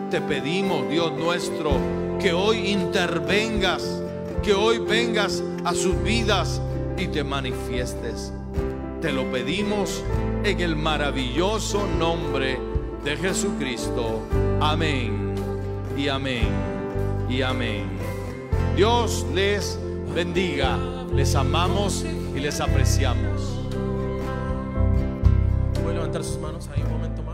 te 0.09 0.21
pedimos, 0.21 0.89
Dios 0.89 1.11
nuestro, 1.13 1.71
que 2.19 2.33
hoy 2.33 2.69
intervengas, 2.69 4.01
que 4.41 4.53
hoy 4.53 4.79
vengas 4.79 5.43
a 5.63 5.73
sus 5.75 6.01
vidas 6.01 6.59
y 6.97 7.07
te 7.07 7.23
manifiestes. 7.23 8.33
Te 9.01 9.11
lo 9.11 9.31
pedimos 9.31 10.03
en 10.43 10.59
el 10.59 10.75
maravilloso 10.75 11.85
nombre 11.99 12.59
de 13.03 13.17
Jesucristo. 13.17 14.21
Amén 14.59 15.35
y 15.95 16.07
amén 16.07 16.47
y 17.29 17.43
amén. 17.43 17.85
Dios 18.75 19.25
les 19.33 19.77
bendiga, 20.15 20.77
les 21.13 21.35
amamos 21.35 22.03
y 22.37 22.39
les 22.39 22.61
apreciamos. 22.61 23.65
Pueden 25.73 25.95
levantar 25.95 26.23
sus 26.23 26.37
manos 26.37 26.69
ahí 26.69 26.83
un 26.83 26.91
momento. 26.91 27.26